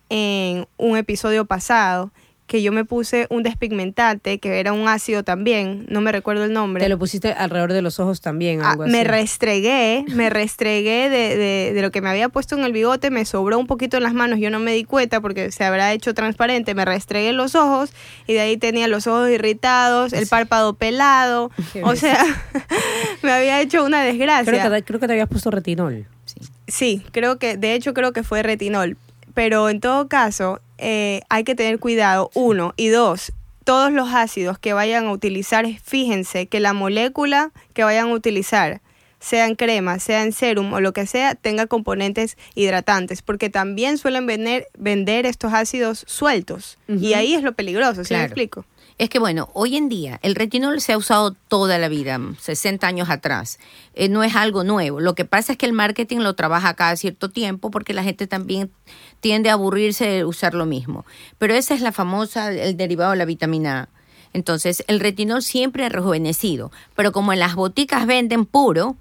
en 0.10 0.68
un 0.78 0.96
episodio 0.98 1.46
pasado, 1.46 2.12
que 2.54 2.62
yo 2.62 2.72
me 2.72 2.86
puse 2.86 3.26
un 3.32 3.42
despigmentante, 3.42 4.38
que 4.38 4.60
era 4.60 4.74
un 4.74 4.88
ácido 4.88 5.24
también, 5.24 5.88
no 5.90 6.02
me 6.02 6.12
recuerdo 6.12 6.44
el 6.46 6.54
nombre. 6.54 6.84
Te 6.84 6.88
lo 6.90 7.00
pusiste 7.00 7.32
alrededor 7.34 7.74
de 7.74 7.82
los 7.82 8.00
ojos 8.00 8.22
también, 8.22 8.62
Ah, 8.62 8.74
algo 8.74 8.86
me 8.86 9.00
así. 9.00 9.08
restregué, 9.08 10.06
me 10.14 10.30
restregué 10.30 11.10
de, 11.10 11.36
de- 11.36 11.72
de 11.74 11.82
lo 11.82 11.90
que 11.90 12.00
me 12.02 12.10
había 12.12 12.30
puesto 12.30 12.56
en 12.56 12.64
el 12.64 12.72
bigote, 12.72 13.10
me 13.10 13.26
sobró 13.26 13.58
un 13.58 13.66
poquito 13.66 13.98
en 13.98 14.04
las 14.04 14.14
manos, 14.14 14.38
yo 14.38 14.52
no 14.52 14.60
me 14.60 14.72
di 14.74 14.84
cuenta 14.84 15.20
porque 15.20 15.52
se 15.52 15.64
habrá 15.64 15.94
hecho 15.94 16.14
transparente, 16.14 16.76
me 16.76 16.86
restregué 16.86 17.30
en 17.30 17.38
los 17.38 17.56
ojos 17.56 17.92
y 18.28 18.34
de 18.34 18.42
ahí 18.42 18.58
tenía 18.58 18.88
los 18.88 19.08
ojos 19.08 19.32
irritados, 19.32 20.14
el 20.14 20.28
párpado 20.28 20.76
pelado, 20.76 21.50
o 21.84 21.96
sea, 21.96 22.24
me 23.24 23.32
había 23.32 23.62
hecho 23.62 23.84
una 23.84 24.04
desgracia. 24.04 24.46
creo, 24.46 24.72
que, 24.72 24.84
creo 24.84 25.00
que 25.00 25.08
te 25.08 25.14
habías 25.14 25.28
puesto 25.28 25.50
retinol. 25.50 26.06
Sí. 26.26 26.40
Sí, 26.68 27.04
creo 27.12 27.40
que, 27.40 27.58
de 27.58 27.74
hecho 27.74 27.96
creo 27.96 28.14
que 28.14 28.22
fue 28.22 28.44
retinol. 28.44 28.96
Pero 29.34 29.70
en 29.70 29.80
todo 29.80 30.08
caso, 30.08 30.60
eh, 30.84 31.22
hay 31.30 31.44
que 31.44 31.56
tener 31.56 31.80
cuidado, 31.80 32.30
uno. 32.34 32.74
Y 32.78 32.90
dos, 32.90 33.32
todos 33.64 33.92
los 33.92 34.10
ácidos 34.14 34.60
que 34.60 34.74
vayan 34.74 35.06
a 35.06 35.12
utilizar, 35.12 35.66
fíjense 35.84 36.48
que 36.48 36.60
la 36.60 36.74
molécula 36.74 37.52
que 37.74 37.84
vayan 37.84 38.10
a 38.10 38.14
utilizar, 38.14 38.82
sea 39.20 39.48
en 39.48 39.56
crema, 39.56 40.00
sea 40.00 40.22
en 40.24 40.34
serum 40.34 40.74
o 40.74 40.82
lo 40.82 40.92
que 40.92 41.08
sea, 41.08 41.34
tenga 41.34 41.66
componentes 41.66 42.38
hidratantes, 42.56 43.22
porque 43.22 43.50
también 43.50 43.98
suelen 43.98 44.26
vender, 44.26 44.68
vender 44.78 45.26
estos 45.26 45.54
ácidos 45.54 46.04
sueltos. 46.08 46.78
Y 46.90 47.14
ahí 47.14 47.34
es 47.34 47.42
lo 47.42 47.54
peligroso, 47.54 48.04
¿sí 48.04 48.14
me 48.14 48.24
explico? 48.24 48.66
Es 48.98 49.10
que 49.10 49.20
bueno, 49.20 49.50
hoy 49.54 49.76
en 49.76 49.90
día 49.90 50.20
el 50.22 50.36
retinol 50.36 50.82
se 50.82 50.94
ha 50.94 50.98
usado 50.98 51.36
toda 51.48 51.78
la 51.78 51.90
vida, 51.90 52.20
60 52.40 52.86
años 52.86 53.10
atrás. 53.10 53.60
Eh, 53.96 54.10
no 54.10 54.24
es 54.24 54.36
algo 54.36 54.64
nuevo. 54.64 55.00
Lo 55.00 55.16
que 55.16 55.26
pasa 55.26 55.54
es 55.54 55.58
que 55.58 55.66
el 55.66 55.74
marketing 55.74 56.20
lo 56.20 56.36
trabaja 56.36 56.74
cada 56.76 56.96
cierto 56.96 57.30
tiempo 57.30 57.72
porque 57.72 57.94
la 57.94 58.04
gente 58.04 58.28
también 58.28 58.72
tiende 59.20 59.50
a 59.50 59.54
aburrirse 59.54 60.06
de 60.06 60.26
usar 60.26 60.54
lo 60.54 60.66
mismo. 60.66 61.06
Pero 61.38 61.54
esa 61.54 61.74
es 61.74 61.82
la 61.82 61.92
famosa, 61.92 62.52
el 62.52 62.78
derivado 62.78 63.12
de 63.12 63.18
la 63.18 63.26
vitamina 63.26 63.82
A. 63.82 63.90
Entonces, 64.34 64.84
el 64.88 65.00
retinol 65.00 65.44
siempre 65.44 65.86
ha 65.86 65.90
rejuvenecido, 65.90 66.72
pero 66.96 67.12
como 67.12 67.34
en 67.34 67.40
las 67.40 67.54
boticas 67.54 68.08
venden 68.08 68.46
puro, 68.46 68.98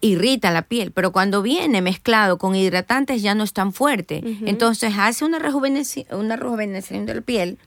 irrita 0.00 0.50
la 0.50 0.62
piel, 0.62 0.92
pero 0.92 1.12
cuando 1.12 1.42
viene 1.42 1.82
mezclado 1.82 2.38
con 2.38 2.54
hidratantes 2.54 3.22
ya 3.22 3.34
no 3.34 3.44
es 3.44 3.52
tan 3.52 3.72
fuerte. 3.72 4.22
Entonces 4.44 4.94
hace 4.98 5.24
una, 5.24 5.38
rejuveneci 5.38 6.06
una 6.10 6.36
rejuvenecimiento 6.36 7.12
de 7.12 7.20
la 7.20 7.24
piel, 7.24 7.58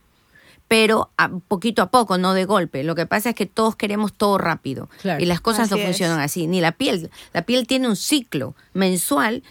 pero 0.70 1.10
a, 1.18 1.30
poquito 1.30 1.82
a 1.82 1.90
poco, 1.92 2.18
no 2.18 2.34
de 2.34 2.46
golpe. 2.46 2.84
Lo 2.84 2.96
que 2.96 3.06
pasa 3.06 3.30
es 3.30 3.36
que 3.36 3.46
todos 3.48 3.76
queremos 3.76 4.14
todo 4.14 4.38
rápido 4.38 4.88
Claro. 5.02 5.22
y 5.22 5.26
las 5.26 5.42
cosas 5.42 5.64
Así 5.66 5.72
no 5.72 5.78
es. 5.82 5.86
funcionan 5.88 6.20
así. 6.22 6.48
Ni 6.48 6.62
la 6.62 6.72
piel, 6.72 7.10
la 7.34 7.42
piel 7.42 7.68
tiene 7.68 7.88
un 7.90 7.96
ciclo 7.98 8.56
mensual 8.74 9.44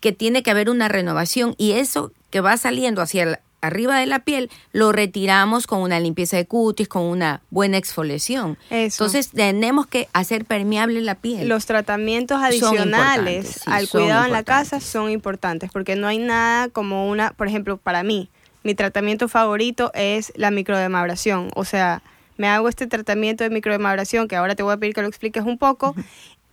que 0.00 0.12
tiene 0.12 0.42
que 0.42 0.50
haber 0.50 0.68
una 0.68 0.88
renovación 0.88 1.54
y 1.56 1.72
eso 1.72 2.12
que 2.30 2.40
va 2.42 2.56
saliendo 2.58 3.00
hacia 3.00 3.22
el- 3.22 3.38
arriba 3.62 3.98
de 3.98 4.04
la 4.04 4.18
piel 4.18 4.50
lo 4.72 4.92
retiramos 4.92 5.66
con 5.66 5.80
una 5.80 5.98
limpieza 5.98 6.36
de 6.36 6.44
cutis, 6.46 6.86
con 6.86 7.02
una 7.04 7.40
buena 7.48 7.78
exfoliación. 7.78 8.58
Eso. 8.68 9.04
Entonces 9.04 9.30
tenemos 9.30 9.86
que 9.86 10.08
hacer 10.12 10.44
permeable 10.44 11.00
la 11.00 11.14
piel. 11.14 11.48
Los 11.48 11.64
tratamientos 11.64 12.42
adicionales 12.42 13.46
sí, 13.48 13.60
al 13.64 13.88
cuidado 13.88 14.26
en 14.26 14.32
la 14.32 14.42
casa 14.42 14.80
son 14.80 15.10
importantes 15.10 15.70
porque 15.72 15.96
no 15.96 16.06
hay 16.08 16.18
nada 16.18 16.68
como 16.68 17.08
una, 17.08 17.30
por 17.32 17.48
ejemplo, 17.48 17.76
para 17.78 18.02
mí, 18.02 18.28
mi 18.64 18.74
tratamiento 18.74 19.28
favorito 19.28 19.92
es 19.94 20.32
la 20.34 20.50
microdemabración. 20.50 21.50
O 21.54 21.64
sea, 21.64 22.02
me 22.36 22.48
hago 22.48 22.68
este 22.68 22.88
tratamiento 22.88 23.44
de 23.44 23.50
microdemabración 23.50 24.26
que 24.26 24.34
ahora 24.34 24.56
te 24.56 24.64
voy 24.64 24.72
a 24.72 24.76
pedir 24.78 24.94
que 24.94 25.02
lo 25.02 25.08
expliques 25.08 25.44
un 25.44 25.58
poco 25.58 25.94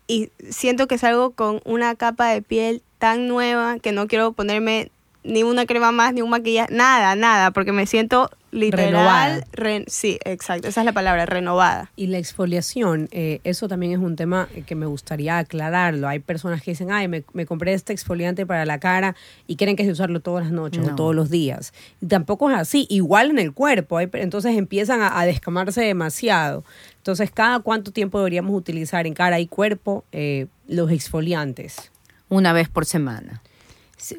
y 0.07 0.29
siento 0.49 0.87
que 0.87 0.97
salgo 0.97 1.31
con 1.31 1.61
una 1.65 1.95
capa 1.95 2.27
de 2.27 2.41
piel 2.41 2.83
tan 2.99 3.27
nueva 3.27 3.79
que 3.79 3.93
no 3.93 4.07
quiero 4.07 4.33
ponerme 4.33 4.91
ni 5.23 5.43
una 5.43 5.65
crema 5.65 5.91
más, 5.91 6.13
ni 6.13 6.21
un 6.21 6.29
maquillaje, 6.29 6.73
nada, 6.73 7.15
nada, 7.15 7.51
porque 7.51 7.71
me 7.71 7.85
siento 7.85 8.29
literal. 8.51 8.87
Renovada. 8.91 9.41
re- 9.53 9.85
sí, 9.87 10.17
exacto, 10.25 10.67
esa 10.67 10.81
es 10.81 10.85
la 10.85 10.91
palabra, 10.91 11.25
renovada. 11.25 11.89
Y 11.95 12.07
la 12.07 12.17
exfoliación, 12.17 13.07
eh, 13.11 13.39
eso 13.43 13.67
también 13.67 13.91
es 13.93 13.99
un 13.99 14.15
tema 14.15 14.49
que 14.65 14.75
me 14.75 14.85
gustaría 14.87 15.37
aclararlo. 15.37 16.07
Hay 16.07 16.19
personas 16.19 16.61
que 16.61 16.71
dicen, 16.71 16.91
ay, 16.91 17.07
me, 17.07 17.23
me 17.33 17.45
compré 17.45 17.73
este 17.73 17.93
exfoliante 17.93 18.45
para 18.45 18.65
la 18.65 18.79
cara 18.79 19.15
y 19.47 19.55
quieren 19.55 19.75
que 19.75 19.85
se 19.85 19.91
usarlo 19.91 20.19
todas 20.19 20.43
las 20.45 20.51
noches 20.51 20.85
o 20.85 20.95
todos 20.95 21.15
los 21.15 21.29
días. 21.29 21.71
Y 22.01 22.07
tampoco 22.07 22.49
es 22.49 22.57
así, 22.57 22.87
igual 22.89 23.29
en 23.29 23.39
el 23.39 23.53
cuerpo. 23.53 23.97
Hay 23.97 24.09
entonces 24.13 24.57
empiezan 24.57 25.01
a, 25.01 25.17
a 25.19 25.25
descamarse 25.25 25.81
demasiado. 25.81 26.65
Entonces, 26.97 27.31
¿cada 27.31 27.59
cuánto 27.59 27.91
tiempo 27.91 28.17
deberíamos 28.17 28.53
utilizar 28.55 29.07
en 29.07 29.13
cara 29.13 29.39
y 29.39 29.47
cuerpo 29.47 30.03
eh, 30.11 30.47
los 30.67 30.91
exfoliantes? 30.91 31.91
una 32.27 32.53
vez 32.53 32.69
por 32.69 32.85
semana. 32.85 33.41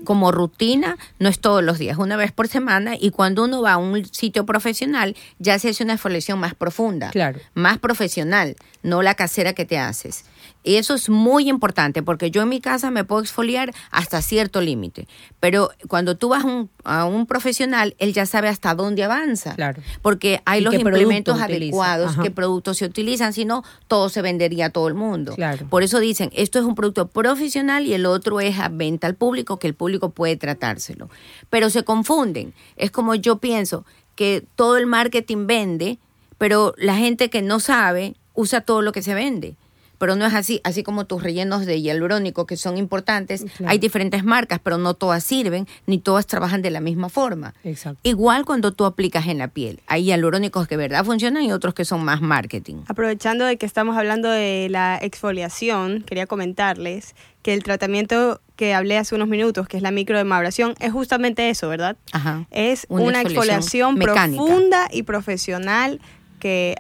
Como 0.04 0.30
rutina, 0.32 0.96
no 1.18 1.28
es 1.28 1.38
todos 1.40 1.62
los 1.62 1.78
días, 1.78 1.98
una 1.98 2.16
vez 2.16 2.32
por 2.32 2.48
semana. 2.48 2.94
Y 2.98 3.10
cuando 3.10 3.44
uno 3.44 3.62
va 3.62 3.72
a 3.74 3.76
un 3.78 4.04
sitio 4.06 4.46
profesional, 4.46 5.16
ya 5.38 5.58
se 5.58 5.70
hace 5.70 5.82
una 5.84 5.94
exfoliación 5.94 6.38
más 6.38 6.54
profunda, 6.54 7.10
Claro. 7.10 7.40
más 7.54 7.78
profesional, 7.78 8.56
no 8.82 9.02
la 9.02 9.14
casera 9.14 9.52
que 9.52 9.64
te 9.64 9.78
haces. 9.78 10.24
Y 10.62 10.77
eso 10.77 10.94
es 10.94 11.09
muy 11.09 11.48
importante 11.48 12.03
porque 12.03 12.31
yo 12.31 12.42
en 12.42 12.48
mi 12.48 12.61
casa 12.61 12.90
me 12.90 13.05
puedo 13.05 13.20
exfoliar 13.20 13.75
hasta 13.90 14.22
cierto 14.22 14.61
límite. 14.61 15.09
Pero 15.40 15.70
cuando 15.88 16.16
tú 16.16 16.29
vas 16.29 16.44
a 16.44 16.46
un, 16.46 16.70
a 16.85 17.05
un 17.05 17.27
profesional, 17.27 17.94
él 17.98 18.12
ya 18.12 18.27
sabe 18.27 18.48
hasta 18.48 18.75
dónde 18.75 19.03
avanza. 19.03 19.55
Claro. 19.55 19.83
Porque 20.03 20.40
hay 20.44 20.61
¿Y 20.61 20.64
los 20.64 20.75
implementos 20.75 21.40
adecuados, 21.40 22.16
qué 22.22 22.31
productos 22.31 22.79
se 22.79 22.85
utilizan, 22.85 23.33
si 23.33 23.44
no, 23.44 23.64
todo 23.88 24.09
se 24.09 24.22
vendería 24.22 24.66
a 24.66 24.70
todo 24.70 24.88
el 24.88 24.94
mundo. 24.94 25.35
Claro. 25.35 25.66
Por 25.68 25.83
eso 25.83 25.98
dicen, 25.98 26.31
esto 26.35 26.59
es 26.59 26.64
un 26.64 26.75
producto 26.75 27.09
profesional 27.09 27.87
y 27.87 27.94
el 27.94 28.07
otro 28.07 28.40
es 28.40 28.59
a 28.59 28.68
venta 28.68 29.07
al 29.07 29.14
público, 29.14 29.59
que 29.59 29.66
el 29.66 29.75
público 29.75 30.11
puede 30.11 30.37
tratárselo. 30.37 31.11
Pero 31.51 31.70
se 31.70 31.83
confunden. 31.83 32.55
Es 32.77 32.90
como 32.90 33.14
yo 33.14 33.38
pienso 33.38 33.85
que 34.14 34.46
todo 34.57 34.77
el 34.77 34.87
marketing 34.87 35.46
vende, 35.46 35.98
pero 36.38 36.75
la 36.77 36.96
gente 36.96 37.31
que 37.31 37.42
no 37.42 37.61
sabe 37.61 38.14
usa 38.35 38.61
todo 38.61 38.83
lo 38.83 38.92
que 38.92 39.03
se 39.03 39.14
vende. 39.14 39.57
Pero 40.02 40.16
no 40.16 40.26
es 40.26 40.34
así, 40.34 40.60
así 40.64 40.82
como 40.82 41.04
tus 41.04 41.22
rellenos 41.22 41.64
de 41.64 41.80
hialurónico 41.80 42.44
que 42.44 42.56
son 42.56 42.76
importantes, 42.76 43.44
Claro. 43.56 43.70
hay 43.70 43.78
diferentes 43.78 44.24
marcas, 44.24 44.58
pero 44.60 44.76
no 44.76 44.94
todas 44.94 45.22
sirven, 45.22 45.68
ni 45.86 45.98
todas 45.98 46.26
trabajan 46.26 46.60
de 46.60 46.72
la 46.72 46.80
misma 46.80 47.08
forma. 47.08 47.54
Exacto. 47.62 48.00
Igual 48.02 48.44
cuando 48.44 48.72
tú 48.72 48.84
aplicas 48.84 49.28
en 49.28 49.38
la 49.38 49.46
piel, 49.46 49.78
hay 49.86 50.02
hialurónicos 50.06 50.66
que 50.66 50.76
de 50.76 50.88
verdad 50.88 51.04
funcionan 51.04 51.44
y 51.44 51.52
otros 51.52 51.74
que 51.74 51.84
son 51.84 52.04
más 52.04 52.20
marketing. 52.20 52.82
Aprovechando 52.88 53.44
de 53.44 53.56
que 53.58 53.64
estamos 53.64 53.96
hablando 53.96 54.28
de 54.28 54.66
la 54.70 54.98
exfoliación, 55.00 56.02
quería 56.02 56.26
comentarles 56.26 57.14
que 57.42 57.54
el 57.54 57.62
tratamiento 57.62 58.40
que 58.56 58.74
hablé 58.74 58.98
hace 58.98 59.14
unos 59.14 59.28
minutos, 59.28 59.68
que 59.68 59.76
es 59.76 59.84
la 59.84 59.92
microdemabración, 59.92 60.74
es 60.80 60.90
justamente 60.90 61.48
eso, 61.48 61.68
¿verdad? 61.68 61.96
Ajá. 62.10 62.44
Es 62.50 62.86
Una 62.88 63.04
una, 63.04 63.20
exfoliación 63.22 63.96
profunda 63.98 64.88
y 64.90 65.04
profesional 65.04 66.00
que 66.40 66.74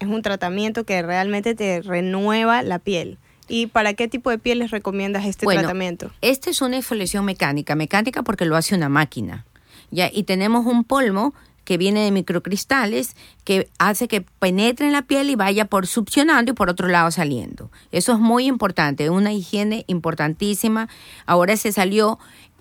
es 0.00 0.08
un 0.08 0.22
tratamiento 0.22 0.84
que 0.84 1.02
realmente 1.02 1.54
te 1.54 1.82
renueva 1.82 2.62
la 2.62 2.78
piel. 2.78 3.18
¿Y 3.48 3.66
para 3.66 3.94
qué 3.94 4.08
tipo 4.08 4.30
de 4.30 4.38
piel 4.38 4.58
les 4.58 4.70
recomiendas 4.70 5.24
este 5.24 5.46
Bueno, 5.46 5.62
tratamiento? 5.62 6.10
Esta 6.20 6.50
es 6.50 6.60
una 6.60 6.76
exfoliación 6.76 7.24
mecánica, 7.24 7.74
mecánica 7.74 8.22
porque 8.22 8.44
lo 8.44 8.56
hace 8.56 8.74
una 8.74 8.88
máquina. 8.88 9.46
Ya, 9.90 10.10
y 10.12 10.24
tenemos 10.24 10.66
un 10.66 10.84
polvo 10.84 11.32
que 11.64 11.78
viene 11.78 12.04
de 12.04 12.10
microcristales 12.10 13.14
que 13.44 13.68
hace 13.78 14.08
que 14.08 14.22
penetre 14.22 14.86
en 14.86 14.92
la 14.92 15.02
piel 15.02 15.28
y 15.30 15.34
vaya 15.34 15.66
por 15.66 15.86
succionando 15.86 16.52
y 16.52 16.54
por 16.54 16.70
otro 16.70 16.88
lado 16.88 17.10
saliendo. 17.10 17.70
Eso 17.92 18.12
es 18.12 18.18
muy 18.18 18.46
importante, 18.46 19.10
una 19.10 19.32
higiene 19.32 19.84
importantísima. 19.86 20.88
Ahora 21.26 21.56
se 21.56 21.72
salió 21.72 22.18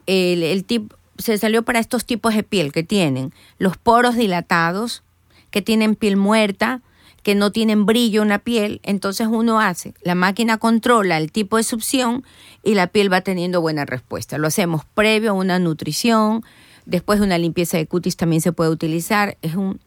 el, 0.08 0.43
el 0.43 0.65
tip, 0.65 0.91
se 1.17 1.38
salió 1.38 1.63
para 1.63 1.80
estos 1.80 2.06
tipos 2.06 2.34
de 2.36 2.43
piel 2.43 2.71
que 2.71 2.84
tienen 2.84 3.34
los 3.60 3.78
poros 3.78 4.15
dilatados, 4.15 5.04
que 5.52 5.62
tienen 5.62 5.95
piel 5.95 6.17
muerta, 6.17 6.82
que 7.23 7.36
no 7.36 7.51
tienen 7.51 7.86
brillo 7.86 8.21
en 8.23 8.30
la 8.30 8.39
piel, 8.39 8.80
entonces 8.84 9.27
uno 9.30 9.60
hace, 9.60 9.93
la 10.01 10.15
máquina 10.15 10.58
controla 10.58 11.17
el 11.17 11.32
tipo 11.32 11.58
de 11.58 11.63
succión 11.63 12.23
y 12.63 12.73
la 12.75 12.88
piel 12.88 13.12
va 13.12 13.21
teniendo 13.21 13.60
buena 13.62 13.86
respuesta. 13.86 14.38
Lo 14.38 14.47
hacemos 14.47 14.84
previo 14.93 15.32
a 15.32 15.34
una 15.34 15.60
nutrición, 15.60 16.43
después 16.86 17.19
de 17.19 17.25
una 17.25 17.38
limpieza 17.38 17.77
de 17.77 17.86
cutis 17.86 18.15
también 18.15 18.41
se 18.41 18.53
puede 18.53 18.69
utilizar, 18.69 19.38
es 19.41 19.56
un 19.56 19.80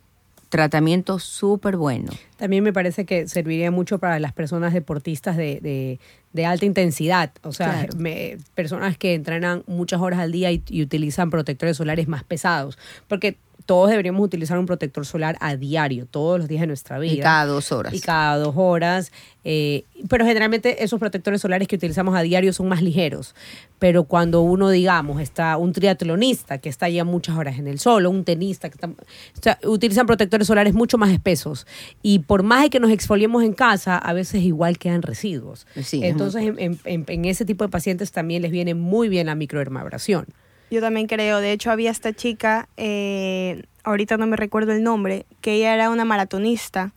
tratamiento 0.51 1.19
súper 1.21 1.77
bueno. 1.77 2.11
También 2.37 2.65
me 2.65 2.73
parece 2.73 3.05
que 3.07 3.29
serviría 3.29 3.71
mucho 3.71 3.99
para 3.99 4.19
las 4.19 4.33
personas 4.33 4.73
deportistas 4.75 5.37
de, 5.37 5.61
de- 5.61 6.01
de 6.33 6.47
alta 6.47 6.65
intensidad, 6.65 7.31
o 7.43 7.53
sea, 7.53 7.73
Claro. 7.73 7.97
me- 7.99 8.37
personas 8.55 8.97
que 8.99 9.15
entrenan 9.15 9.63
muchas 9.67 10.01
horas 10.01 10.19
al 10.21 10.31
día 10.33 10.51
y, 10.53 10.63
y 10.69 10.83
utilizan 10.83 11.31
protectores 11.31 11.77
solares 11.77 12.07
más 12.09 12.23
pesados, 12.25 12.79
porque 13.09 13.37
todos 13.71 13.89
deberíamos 13.91 14.21
utilizar 14.25 14.59
un 14.59 14.67
protector 14.67 15.07
solar 15.07 15.37
a 15.39 15.55
diario, 15.55 16.05
todos 16.05 16.41
los 16.41 16.49
días 16.49 16.63
de 16.63 16.67
nuestra 16.67 16.99
vida. 16.99 17.13
Y 17.15 17.21
cada 17.21 17.47
dos 17.47 17.71
horas. 17.71 17.95
Y 17.95 18.01
cada 18.01 18.37
dos 18.37 18.55
horas. 18.57 19.13
eh, 19.45 19.85
pero 20.09 20.25
generalmente 20.27 20.83
esos 20.83 20.99
protectores 20.99 21.41
solares 21.41 21.69
que 21.69 21.77
utilizamos 21.77 22.17
a 22.17 22.23
diario 22.23 22.53
son 22.53 22.67
más 22.69 22.83
ligeros. 22.83 23.37
Pero 23.79 24.03
cuando 24.05 24.41
uno, 24.43 24.71
digamos, 24.71 25.21
está 25.23 25.57
un 25.57 25.73
triatlonista 25.73 26.59
que 26.59 26.69
está 26.69 26.89
ya 26.89 27.05
muchas 27.05 27.37
horas 27.39 27.61
en 27.61 27.69
el 27.69 27.79
sol, 27.79 28.07
o 28.07 28.11
un 28.11 28.25
tenista 28.25 28.69
que 28.71 28.75
está, 28.75 28.89
o 28.89 28.95
sea, 29.41 29.59
utilizan 29.65 30.05
protectores 30.07 30.49
solares 30.49 30.75
mucho 30.75 30.99
más 30.99 31.11
espesos. 31.11 31.65
Y 32.03 32.19
por 32.19 32.43
más 32.43 32.63
de 32.65 32.71
que 32.71 32.81
nos 32.81 32.91
exfoliemos 32.91 33.45
en 33.45 33.53
casa, 33.53 33.97
a 33.99 34.13
veces 34.13 34.43
igual 34.43 34.79
quedan 34.79 35.03
residuos. 35.03 35.65
Sí, 35.81 36.01
Entonces, 36.03 36.43
en, 36.43 36.59
en- 36.59 36.81
en- 36.85 37.05
en 37.07 37.25
ese 37.25 37.45
tipo 37.45 37.63
de 37.63 37.71
pacientes 37.71 38.11
también 38.11 38.43
les 38.43 38.51
viene 38.51 38.75
muy 38.75 39.09
bien 39.09 39.27
la 39.27 39.37
microdermabrasión. 39.37 40.27
Yo 40.71 40.81
también 40.81 41.07
creo, 41.07 41.41
de 41.41 41.53
hecho 41.53 41.71
había 41.71 41.91
esta 41.91 42.13
chica, 42.13 42.69
eh, 42.77 43.65
ahorita 43.85 44.17
no 44.17 44.27
me 44.27 44.37
recuerdo 44.37 44.73
el 44.73 44.83
nombre, 44.83 45.27
que 45.41 45.55
ella 45.55 45.75
era 45.75 45.91
una 45.91 46.05
maratonista 46.05 46.93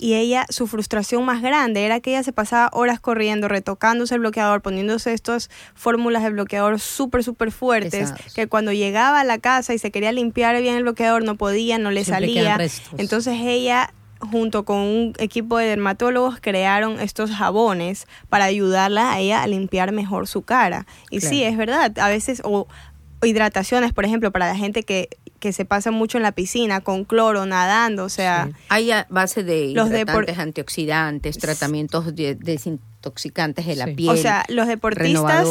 y 0.00 0.14
ella, 0.14 0.46
su 0.48 0.66
frustración 0.66 1.26
más 1.26 1.42
grande 1.42 1.84
era 1.84 2.00
que 2.00 2.10
ella 2.10 2.22
se 2.22 2.32
pasaba 2.32 2.70
horas 2.72 3.00
corriendo, 3.00 3.48
retocándose 3.48 4.14
el 4.14 4.20
bloqueador, 4.20 4.62
poniéndose 4.62 5.12
estas 5.12 5.50
fórmulas 5.74 6.22
de 6.22 6.30
bloqueador 6.30 6.80
súper, 6.80 7.22
súper 7.22 7.52
fuertes, 7.52 8.12
Pesados. 8.12 8.34
que 8.34 8.46
cuando 8.46 8.72
llegaba 8.72 9.20
a 9.20 9.24
la 9.24 9.36
casa 9.36 9.74
y 9.74 9.78
se 9.78 9.90
quería 9.90 10.10
limpiar 10.10 10.58
bien 10.62 10.74
el 10.76 10.84
bloqueador 10.84 11.22
no 11.22 11.36
podía, 11.36 11.76
no 11.76 11.90
le 11.90 12.04
Siempre 12.04 12.28
salía. 12.28 12.58
Entonces 12.96 13.36
ella 13.42 13.92
junto 14.20 14.64
con 14.64 14.78
un 14.78 15.14
equipo 15.18 15.58
de 15.58 15.66
dermatólogos 15.66 16.40
crearon 16.40 17.00
estos 17.00 17.30
jabones 17.30 18.06
para 18.28 18.44
ayudarla 18.44 19.12
a 19.12 19.18
ella 19.18 19.42
a 19.42 19.46
limpiar 19.46 19.92
mejor 19.92 20.26
su 20.26 20.42
cara. 20.42 20.86
Y 21.10 21.20
sí, 21.20 21.42
es 21.42 21.56
verdad, 21.56 21.98
a 21.98 22.08
veces 22.08 22.40
o 22.44 22.68
hidrataciones, 23.22 23.92
por 23.92 24.04
ejemplo, 24.04 24.30
para 24.30 24.48
la 24.48 24.56
gente 24.56 24.82
que, 24.82 25.08
que 25.40 25.52
se 25.52 25.64
pasa 25.64 25.90
mucho 25.90 26.18
en 26.18 26.22
la 26.22 26.32
piscina 26.32 26.80
con 26.80 27.04
cloro, 27.04 27.46
nadando, 27.46 28.04
o 28.04 28.08
sea, 28.08 28.46
Sí. 28.48 28.56
Hay 28.68 28.90
a 28.90 29.06
base 29.10 29.42
de 29.42 29.72
Los 29.74 29.88
hidratantes, 29.88 30.36
depor- 30.36 30.38
antioxidantes, 30.38 31.38
tratamientos 31.38 32.14
de- 32.14 32.34
desintoxicantes 32.34 33.66
de 33.66 33.76
la 33.76 33.86
Sí. 33.86 33.94
piel. 33.94 34.08
o 34.10 34.16
sea, 34.16 34.44
los 34.48 34.66
deportistas 34.66 35.46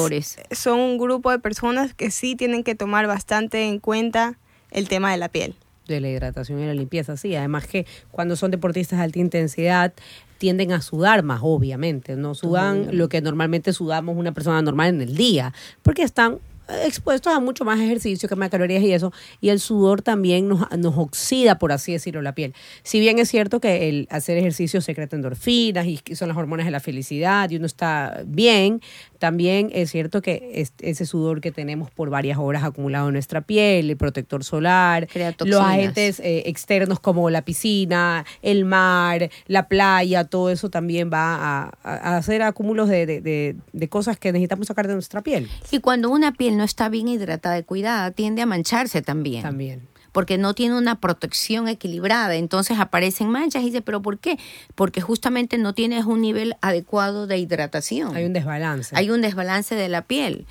son 0.51 0.79
un 0.79 0.97
grupo 0.97 1.31
de 1.31 1.39
personas 1.39 1.93
que 1.93 2.11
sí 2.11 2.35
tienen 2.35 2.63
que 2.63 2.75
tomar 2.75 3.07
bastante 3.07 3.67
en 3.67 3.79
cuenta 3.79 4.37
el 4.71 4.87
tema 4.87 5.11
de 5.11 5.17
la 5.17 5.29
piel. 5.29 5.55
de 5.87 5.99
la 5.99 6.07
hidratación 6.09 6.59
y 6.59 6.67
la 6.67 6.75
limpieza, 6.75 7.17
sí. 7.17 7.35
Además 7.35 7.65
que 7.65 7.87
cuando 8.11 8.35
son 8.35 8.51
deportistas 8.51 8.99
de 8.99 9.05
alta 9.05 9.17
intensidad 9.17 9.91
tienden 10.37 10.71
a 10.71 10.81
sudar 10.81 11.23
más, 11.23 11.39
obviamente. 11.41 12.15
No 12.15 12.35
sudan 12.35 12.89
lo 12.95 13.09
que 13.09 13.21
normalmente 13.21 13.73
sudamos 13.73 14.15
una 14.15 14.31
persona 14.31 14.61
normal 14.61 14.89
en 14.89 15.01
el 15.01 15.15
día, 15.17 15.51
porque 15.81 16.03
están 16.03 16.37
expuestos 16.83 17.33
a 17.33 17.39
mucho 17.39 17.65
más 17.65 17.79
ejercicio, 17.79 18.29
que 18.29 18.35
más 18.35 18.49
calorías 18.49 18.83
y 18.83 18.93
eso, 18.93 19.11
y 19.41 19.49
el 19.49 19.59
sudor 19.59 20.01
también 20.01 20.47
nos, 20.47 20.69
nos 20.77 20.97
oxida, 20.97 21.59
por 21.59 21.71
así 21.71 21.91
decirlo, 21.91 22.21
la 22.21 22.35
piel. 22.35 22.53
Si 22.83 22.99
bien 22.99 23.19
es 23.19 23.29
cierto 23.29 23.59
que 23.59 23.89
el 23.89 24.07
hacer 24.09 24.37
ejercicio 24.37 24.81
secreta 24.81 25.15
endorfinas 25.15 25.85
y 25.85 25.99
son 26.15 26.27
las 26.27 26.37
hormonas 26.37 26.65
de 26.65 26.71
la 26.71 26.79
felicidad 26.79 27.49
y 27.49 27.55
uno 27.57 27.65
está 27.65 28.23
bien, 28.25 28.81
también 29.19 29.69
es 29.73 29.91
cierto 29.91 30.21
que 30.21 30.65
ese 30.79 31.05
sudor 31.05 31.41
que 31.41 31.51
tenemos 31.51 31.91
por 31.91 32.09
varias 32.09 32.37
horas 32.37 32.63
acumulado 32.63 33.09
en 33.09 33.13
nuestra 33.13 33.41
piel, 33.41 33.89
el 33.89 33.97
protector 33.97 34.43
solar, 34.43 35.07
los 35.45 35.61
agentes 35.61 36.19
eh, 36.19 36.43
externos 36.45 36.99
como 36.99 37.29
la 37.29 37.43
piscina, 37.43 38.25
el 38.41 38.65
mar, 38.65 39.29
la 39.47 39.67
playa, 39.67 40.23
todo 40.23 40.49
eso 40.49 40.69
también 40.69 41.11
va 41.11 41.69
a, 41.83 42.17
hacer 42.17 42.41
acúmulos 42.41 42.87
de, 42.89 43.55
de 43.71 43.89
cosas 43.89 44.17
que 44.17 44.31
necesitamos 44.31 44.67
sacar 44.67 44.87
de 44.87 44.93
nuestra 44.93 45.21
piel. 45.21 45.49
Y 45.69 45.79
cuando 45.79 46.09
una 46.09 46.31
piel 46.31 46.57
no 46.57 46.63
está 46.63 46.89
bien 46.89 47.09
hidratada 47.09 47.59
y 47.59 47.63
cuidada, 47.63 48.11
tiende 48.11 48.41
a 48.41 48.45
mancharse 48.45 49.01
también. 49.01 49.43
También 49.43 49.88
porque 50.11 50.37
no 50.37 50.53
tiene 50.53 50.77
una 50.77 50.99
protección 50.99 51.67
equilibrada. 51.67 52.35
Entonces 52.35 52.79
aparecen 52.79 53.29
manchas 53.29 53.63
y 53.63 53.67
dice, 53.67 53.81
¿pero 53.81 54.01
por 54.01 54.19
qué? 54.19 54.37
Porque 54.75 55.01
justamente 55.01 55.57
no 55.57 55.73
tienes 55.73 56.05
un 56.05 56.21
nivel 56.21 56.55
adecuado 56.61 57.27
de 57.27 57.37
hidratación. 57.37 58.15
Hay 58.15 58.25
un 58.25 58.33
desbalance. 58.33 58.95
Hay 58.95 59.09
un 59.09 59.21
desbalance 59.21 59.75
de 59.75 59.89
la 59.89 60.03
piel. 60.03 60.45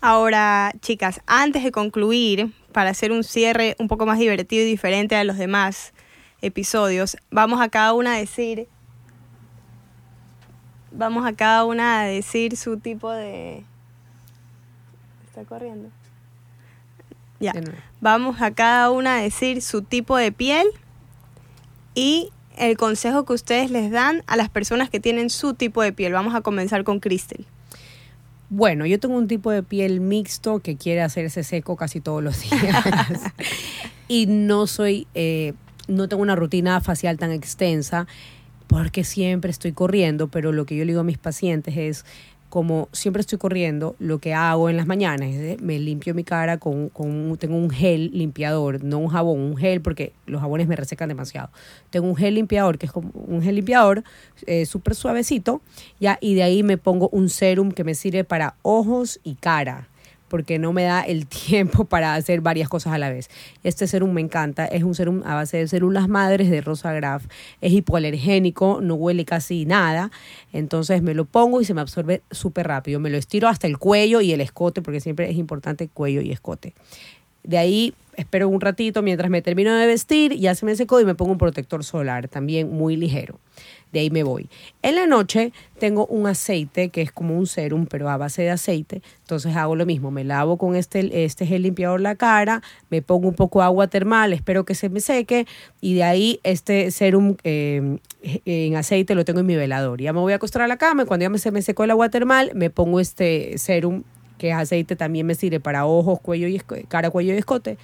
Ahora, 0.00 0.72
chicas, 0.80 1.20
antes 1.26 1.62
de 1.62 1.72
concluir, 1.72 2.52
para 2.72 2.90
hacer 2.90 3.12
un 3.12 3.24
cierre 3.24 3.76
un 3.78 3.88
poco 3.88 4.06
más 4.06 4.18
divertido 4.18 4.62
y 4.62 4.66
diferente 4.66 5.16
a 5.16 5.24
los 5.24 5.36
demás 5.36 5.92
episodios, 6.40 7.16
vamos 7.30 7.60
a 7.60 7.68
cada 7.68 7.92
una 7.92 8.14
a 8.14 8.16
decir 8.18 8.68
vamos 10.92 11.26
a 11.26 11.32
cada 11.32 11.64
una 11.64 12.00
a 12.00 12.04
decir 12.04 12.56
su 12.56 12.78
tipo 12.78 13.10
de 13.12 13.64
está 15.26 15.44
corriendo. 15.44 15.90
Ya. 17.40 17.54
Vamos 18.00 18.40
a 18.42 18.50
cada 18.52 18.90
una 18.90 19.16
a 19.16 19.22
decir 19.22 19.62
su 19.62 19.82
tipo 19.82 20.16
de 20.16 20.30
piel 20.30 20.66
y 21.94 22.30
el 22.56 22.76
consejo 22.76 23.24
que 23.24 23.32
ustedes 23.32 23.70
les 23.70 23.90
dan 23.90 24.22
a 24.26 24.36
las 24.36 24.50
personas 24.50 24.90
que 24.90 25.00
tienen 25.00 25.30
su 25.30 25.54
tipo 25.54 25.82
de 25.82 25.92
piel. 25.92 26.12
Vamos 26.12 26.34
a 26.34 26.42
comenzar 26.42 26.84
con 26.84 27.00
Cristel. 27.00 27.46
Bueno, 28.50 28.84
yo 28.84 29.00
tengo 29.00 29.16
un 29.16 29.28
tipo 29.28 29.50
de 29.50 29.62
piel 29.62 30.00
mixto 30.00 30.58
que 30.58 30.76
quiere 30.76 31.02
hacerse 31.02 31.42
seco 31.44 31.76
casi 31.76 32.00
todos 32.00 32.22
los 32.22 32.40
días. 32.42 32.84
y 34.08 34.26
no 34.26 34.66
soy, 34.66 35.06
eh, 35.14 35.54
no 35.88 36.08
tengo 36.08 36.22
una 36.22 36.36
rutina 36.36 36.80
facial 36.80 37.16
tan 37.16 37.32
extensa 37.32 38.06
porque 38.66 39.04
siempre 39.04 39.50
estoy 39.50 39.72
corriendo, 39.72 40.28
pero 40.28 40.52
lo 40.52 40.66
que 40.66 40.76
yo 40.76 40.84
le 40.84 40.92
digo 40.92 41.00
a 41.00 41.04
mis 41.04 41.18
pacientes 41.18 41.76
es, 41.76 42.04
como 42.50 42.88
siempre 42.92 43.20
estoy 43.20 43.38
corriendo, 43.38 43.96
lo 44.00 44.18
que 44.18 44.34
hago 44.34 44.68
en 44.68 44.76
las 44.76 44.86
mañanas 44.86 45.30
es 45.30 45.62
me 45.62 45.78
limpio 45.78 46.14
mi 46.14 46.24
cara 46.24 46.58
con, 46.58 46.88
con 46.90 47.36
tengo 47.38 47.56
un 47.56 47.70
gel 47.70 48.10
limpiador, 48.12 48.82
no 48.84 48.98
un 48.98 49.08
jabón, 49.08 49.40
un 49.40 49.56
gel 49.56 49.80
porque 49.80 50.12
los 50.26 50.40
jabones 50.40 50.68
me 50.68 50.76
resecan 50.76 51.08
demasiado. 51.08 51.50
Tengo 51.90 52.08
un 52.08 52.16
gel 52.16 52.34
limpiador 52.34 52.76
que 52.76 52.86
es 52.86 52.92
como 52.92 53.10
un 53.14 53.40
gel 53.40 53.54
limpiador 53.54 54.04
eh, 54.46 54.66
súper 54.66 54.94
suavecito, 54.96 55.62
ya, 56.00 56.18
y 56.20 56.34
de 56.34 56.42
ahí 56.42 56.62
me 56.62 56.76
pongo 56.76 57.08
un 57.10 57.28
serum 57.30 57.70
que 57.70 57.84
me 57.84 57.94
sirve 57.94 58.24
para 58.24 58.56
ojos 58.62 59.20
y 59.22 59.36
cara 59.36 59.89
porque 60.30 60.58
no 60.58 60.72
me 60.72 60.84
da 60.84 61.02
el 61.02 61.26
tiempo 61.26 61.84
para 61.84 62.14
hacer 62.14 62.40
varias 62.40 62.70
cosas 62.70 62.94
a 62.94 62.98
la 62.98 63.10
vez. 63.10 63.28
Este 63.62 63.86
serum 63.86 64.12
me 64.12 64.22
encanta, 64.22 64.64
es 64.64 64.84
un 64.84 64.94
serum 64.94 65.22
a 65.26 65.34
base 65.34 65.58
de 65.58 65.68
células 65.68 66.08
madres 66.08 66.48
de 66.48 66.62
Rosa 66.62 66.94
Graf, 66.94 67.26
es 67.60 67.72
hipoalergénico, 67.72 68.80
no 68.80 68.94
huele 68.94 69.26
casi 69.26 69.66
nada, 69.66 70.10
entonces 70.52 71.02
me 71.02 71.12
lo 71.12 71.26
pongo 71.26 71.60
y 71.60 71.64
se 71.66 71.74
me 71.74 71.82
absorbe 71.82 72.22
súper 72.30 72.68
rápido. 72.68 73.00
Me 73.00 73.10
lo 73.10 73.18
estiro 73.18 73.48
hasta 73.48 73.66
el 73.66 73.76
cuello 73.76 74.20
y 74.20 74.32
el 74.32 74.40
escote, 74.40 74.80
porque 74.80 75.00
siempre 75.00 75.28
es 75.28 75.36
importante 75.36 75.88
cuello 75.88 76.22
y 76.22 76.30
escote. 76.30 76.74
De 77.42 77.58
ahí 77.58 77.94
espero 78.16 78.48
un 78.48 78.60
ratito 78.60 79.02
mientras 79.02 79.30
me 79.30 79.42
termino 79.42 79.74
de 79.74 79.86
vestir, 79.86 80.34
ya 80.36 80.54
se 80.54 80.66
me 80.66 80.76
secó 80.76 81.00
y 81.00 81.04
me 81.04 81.14
pongo 81.14 81.32
un 81.32 81.38
protector 81.38 81.84
solar, 81.84 82.28
también 82.28 82.70
muy 82.70 82.96
ligero 82.96 83.38
de 83.92 84.00
ahí 84.00 84.10
me 84.10 84.22
voy. 84.22 84.48
En 84.82 84.96
la 84.96 85.06
noche 85.06 85.52
tengo 85.78 86.06
un 86.06 86.26
aceite 86.26 86.90
que 86.90 87.02
es 87.02 87.12
como 87.12 87.36
un 87.36 87.46
serum, 87.46 87.86
pero 87.86 88.08
a 88.08 88.16
base 88.16 88.42
de 88.42 88.50
aceite. 88.50 89.02
Entonces 89.22 89.56
hago 89.56 89.76
lo 89.76 89.86
mismo, 89.86 90.10
me 90.10 90.24
lavo 90.24 90.58
con 90.58 90.76
este, 90.76 91.24
este 91.24 91.46
gel 91.46 91.62
limpiador 91.62 92.00
la 92.00 92.14
cara, 92.14 92.62
me 92.90 93.02
pongo 93.02 93.28
un 93.28 93.34
poco 93.34 93.60
de 93.60 93.66
agua 93.66 93.88
termal, 93.88 94.32
espero 94.32 94.64
que 94.64 94.74
se 94.74 94.88
me 94.88 95.00
seque 95.00 95.46
y 95.80 95.94
de 95.94 96.04
ahí 96.04 96.40
este 96.42 96.90
serum 96.90 97.36
eh, 97.44 97.98
en 98.44 98.76
aceite 98.76 99.14
lo 99.14 99.24
tengo 99.24 99.40
en 99.40 99.46
mi 99.46 99.56
velador. 99.56 100.00
Ya 100.00 100.12
me 100.12 100.20
voy 100.20 100.32
a 100.32 100.36
acostar 100.36 100.62
a 100.62 100.68
la 100.68 100.76
cama 100.76 101.02
y 101.02 101.06
cuando 101.06 101.28
ya 101.28 101.38
se 101.38 101.50
me 101.50 101.62
secó 101.62 101.84
el 101.84 101.90
agua 101.90 102.08
termal, 102.10 102.52
me 102.54 102.70
pongo 102.70 103.00
este 103.00 103.58
serum 103.58 104.02
que 104.40 104.48
es 104.48 104.56
aceite, 104.56 104.96
también 104.96 105.26
me 105.26 105.34
sirve 105.34 105.60
para 105.60 105.84
ojos, 105.84 106.18
cuello 106.18 106.48
y 106.48 106.58
cara, 106.88 107.10
cuello 107.10 107.34
y 107.34 107.36
escote 107.36 107.76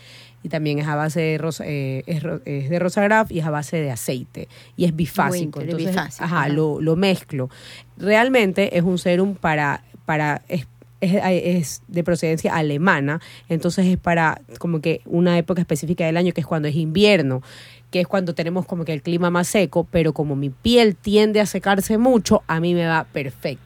y 0.43 0.49
también 0.49 0.79
es 0.79 0.89
a 0.89 0.97
base 0.97 1.21
de 1.21 1.39
rosa, 1.39 1.65
eh, 1.67 2.03
es, 2.07 2.23
de 2.71 2.79
rosa 2.79 3.03
graf 3.03 3.31
y 3.31 3.41
es 3.41 3.45
a 3.45 3.51
base 3.51 3.77
de 3.77 3.91
aceite 3.91 4.49
y 4.75 4.87
es 4.87 4.97
bifásico. 4.97 5.61
Entonces, 5.61 5.95
ajá, 6.19 6.49
Lo, 6.49 6.81
lo, 6.81 6.97
mezclo. 6.97 7.51
Realmente 7.99 8.79
es 8.79 8.85
un 8.85 8.97
serum 8.97 9.35
para, 9.35 9.85
para 10.07 10.41
es, 10.49 10.67
es, 11.03 11.83
de 11.89 12.03
procedencia 12.03 12.57
alemana, 12.57 13.21
entonces 13.51 13.85
es 13.85 13.99
para 13.99 14.41
como 14.59 14.81
que 14.81 15.03
una 15.05 15.37
época 15.37 15.61
específica 15.61 16.07
del 16.07 16.17
año 16.17 16.33
que 16.33 16.41
es 16.41 16.47
cuando 16.47 16.69
es 16.69 16.75
invierno 16.75 17.43
que 17.91 18.01
es 18.01 18.09
cuando 18.09 18.35
tenemos 18.35 18.67
como 18.67 18.85
que 18.85 18.93
el 18.93 19.01
clima 19.01 19.31
más 19.31 19.47
seco, 19.47 19.87
pero 19.91 20.13
como 20.13 20.35
mi 20.35 20.51
piel 20.51 20.97
tiende 20.97 21.41
a 21.41 21.47
secarse 21.47 21.99
mucho, 21.99 22.43
a 22.49 22.59
mí 22.59 22.75
me 22.75 22.87
va 22.87 23.05
perfecto. 23.05 23.66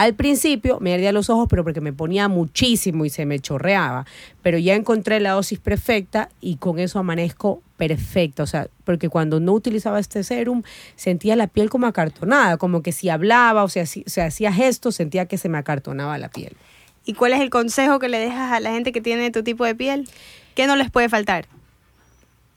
Al 0.00 0.14
principio 0.14 0.80
me 0.80 0.94
ardía 0.94 1.12
los 1.12 1.28
ojos, 1.28 1.46
pero 1.50 1.62
porque 1.62 1.82
me 1.82 1.92
ponía 1.92 2.26
muchísimo 2.26 3.04
y 3.04 3.10
se 3.10 3.26
me 3.26 3.38
chorreaba. 3.38 4.06
Pero 4.40 4.56
ya 4.56 4.74
encontré 4.74 5.20
la 5.20 5.32
dosis 5.32 5.58
perfecta 5.58 6.30
y 6.40 6.56
con 6.56 6.78
eso 6.78 6.98
amanezco 6.98 7.60
perfecta. 7.76 8.42
O 8.42 8.46
sea, 8.46 8.68
porque 8.84 9.10
cuando 9.10 9.40
no 9.40 9.52
utilizaba 9.52 10.00
este 10.00 10.24
serum 10.24 10.62
sentía 10.96 11.36
la 11.36 11.48
piel 11.48 11.68
como 11.68 11.86
acartonada, 11.86 12.56
como 12.56 12.82
que 12.82 12.92
si 12.92 13.10
hablaba 13.10 13.62
o 13.62 13.68
sea, 13.68 13.84
si, 13.84 14.02
se 14.06 14.22
hacía 14.22 14.54
gestos 14.54 14.94
sentía 14.94 15.26
que 15.26 15.36
se 15.36 15.50
me 15.50 15.58
acartonaba 15.58 16.16
la 16.16 16.30
piel. 16.30 16.56
¿Y 17.04 17.12
cuál 17.12 17.34
es 17.34 17.40
el 17.42 17.50
consejo 17.50 17.98
que 17.98 18.08
le 18.08 18.20
dejas 18.20 18.54
a 18.54 18.60
la 18.60 18.72
gente 18.72 18.92
que 18.92 19.02
tiene 19.02 19.30
tu 19.30 19.42
tipo 19.42 19.66
de 19.66 19.74
piel? 19.74 20.08
¿Qué 20.54 20.66
no 20.66 20.76
les 20.76 20.90
puede 20.90 21.10
faltar? 21.10 21.46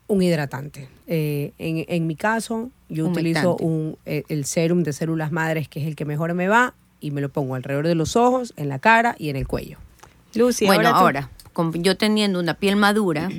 Un 0.07 0.21
hidratante. 0.21 0.87
Eh, 1.07 1.51
en, 1.57 1.83
en, 1.89 2.07
mi 2.07 2.15
caso, 2.15 2.69
yo 2.87 3.05
utilizo 3.05 3.57
un, 3.57 3.97
eh, 4.05 4.23
el 4.29 4.45
serum 4.45 4.83
de 4.83 4.93
células 4.93 5.33
madres, 5.33 5.67
que 5.67 5.81
es 5.81 5.87
el 5.87 5.97
que 5.97 6.05
mejor 6.05 6.33
me 6.35 6.47
va, 6.47 6.73
y 7.03 7.11
me 7.11 7.19
lo 7.19 7.29
pongo 7.29 7.55
alrededor 7.55 7.85
de 7.85 7.95
los 7.95 8.15
ojos, 8.15 8.53
en 8.55 8.69
la 8.69 8.79
cara 8.79 9.15
y 9.19 9.29
en 9.29 9.35
el 9.35 9.45
cuello. 9.45 9.77
Lucy, 10.33 10.65
bueno, 10.65 10.89
ahora, 10.89 11.29
yo 11.73 11.97
teniendo 11.97 12.39
una 12.39 12.53
piel 12.53 12.77
madura 12.77 13.29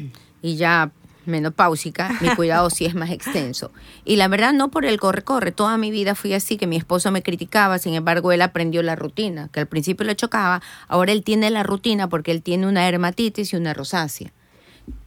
y 0.43 0.57
ya 0.57 0.93
menopáusica, 1.25 2.11
mi 2.21 2.29
cuidado 2.37 2.69
sí 2.69 2.85
es 2.85 2.95
más 2.95 3.11
extenso. 3.11 3.73
Y 4.05 4.17
la 4.17 4.29
verdad 4.29 4.53
no 4.53 4.71
por 4.71 4.85
el 4.85 5.01
corre-corre, 5.01 5.51
toda 5.51 5.79
mi 5.79 5.91
vida 5.91 6.15
fui 6.15 6.35
así, 6.35 6.59
que 6.59 6.67
mi 6.67 6.77
esposo 6.77 7.11
me 7.11 7.23
criticaba, 7.23 7.79
sin 7.79 7.95
embargo 7.95 8.33
él 8.33 8.43
aprendió 8.43 8.83
la 8.83 8.97
rutina, 8.97 9.49
que 9.51 9.61
al 9.61 9.67
principio 9.67 10.07
le 10.07 10.15
chocaba, 10.15 10.61
ahora 10.87 11.13
él 11.13 11.25
tiene 11.25 11.51
la 11.51 11.63
rutina 11.63 12.09
porque 12.09 12.33
él 12.33 12.43
tiene 12.43 12.67
una 12.67 12.85
dermatitis 12.85 13.55
y 13.55 13.57
una 13.57 13.73
rosácea 13.73 14.31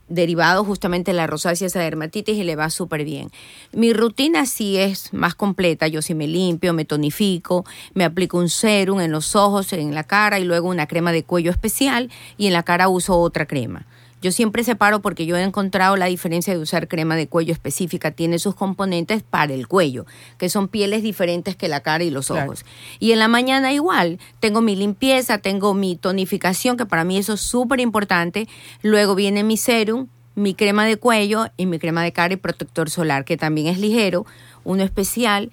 derivado 0.09 0.63
justamente 0.63 1.11
de 1.11 1.17
la 1.17 1.27
rosácea, 1.27 1.67
esa 1.67 1.79
dermatitis 1.79 2.37
y 2.37 2.43
le 2.43 2.55
va 2.55 2.69
súper 2.69 3.03
bien. 3.03 3.31
Mi 3.71 3.93
rutina 3.93 4.45
sí 4.45 4.77
es 4.77 5.13
más 5.13 5.35
completa, 5.35 5.87
yo 5.87 6.01
sí 6.01 6.13
me 6.13 6.27
limpio, 6.27 6.73
me 6.73 6.85
tonifico, 6.85 7.65
me 7.93 8.03
aplico 8.03 8.37
un 8.37 8.49
serum 8.49 8.99
en 8.99 9.11
los 9.11 9.35
ojos, 9.35 9.73
en 9.73 9.93
la 9.93 10.03
cara 10.03 10.39
y 10.39 10.43
luego 10.43 10.69
una 10.69 10.87
crema 10.87 11.11
de 11.11 11.23
cuello 11.23 11.51
especial 11.51 12.09
y 12.37 12.47
en 12.47 12.53
la 12.53 12.63
cara 12.63 12.89
uso 12.89 13.17
otra 13.17 13.45
crema. 13.45 13.85
Yo 14.21 14.31
siempre 14.31 14.63
separo 14.63 14.99
porque 14.99 15.27
yo 15.27 15.37
he 15.37 15.43
encontrado 15.43 15.95
la 15.95 16.07
diferencia 16.07 16.53
de 16.53 16.59
usar 16.59 16.87
crema 16.87 17.15
de 17.15 17.27
cuello 17.27 17.53
específica. 17.53 18.11
Tiene 18.11 18.39
sus 18.39 18.55
componentes 18.55 19.21
para 19.21 19.53
el 19.53 19.67
cuello, 19.67 20.05
que 20.39 20.49
son 20.49 20.67
pieles 20.67 21.03
diferentes 21.03 21.55
que 21.55 21.67
la 21.67 21.81
cara 21.81 22.03
y 22.03 22.09
los 22.09 22.31
ojos. 22.31 22.65
Y 22.99 23.11
en 23.11 23.19
la 23.19 23.27
mañana 23.27 23.73
igual, 23.73 24.19
tengo 24.39 24.61
mi 24.61 24.75
limpieza, 24.75 25.37
tengo 25.37 25.75
mi 25.75 25.95
tonificación, 25.95 26.77
que 26.77 26.87
para 26.87 27.03
mí 27.03 27.17
eso 27.17 27.33
es 27.33 27.41
súper 27.41 27.79
importante. 27.79 28.47
Luego 28.81 29.13
viene 29.13 29.43
mi 29.43 29.55
serum, 29.55 30.07
mi 30.33 30.55
crema 30.55 30.85
de 30.85 30.97
cuello 30.97 31.47
y 31.55 31.67
mi 31.67 31.77
crema 31.77 32.03
de 32.03 32.11
cara 32.11 32.33
y 32.33 32.37
protector 32.37 32.89
solar, 32.89 33.23
que 33.23 33.37
también 33.37 33.67
es 33.67 33.79
ligero, 33.79 34.25
uno 34.63 34.83
especial, 34.83 35.51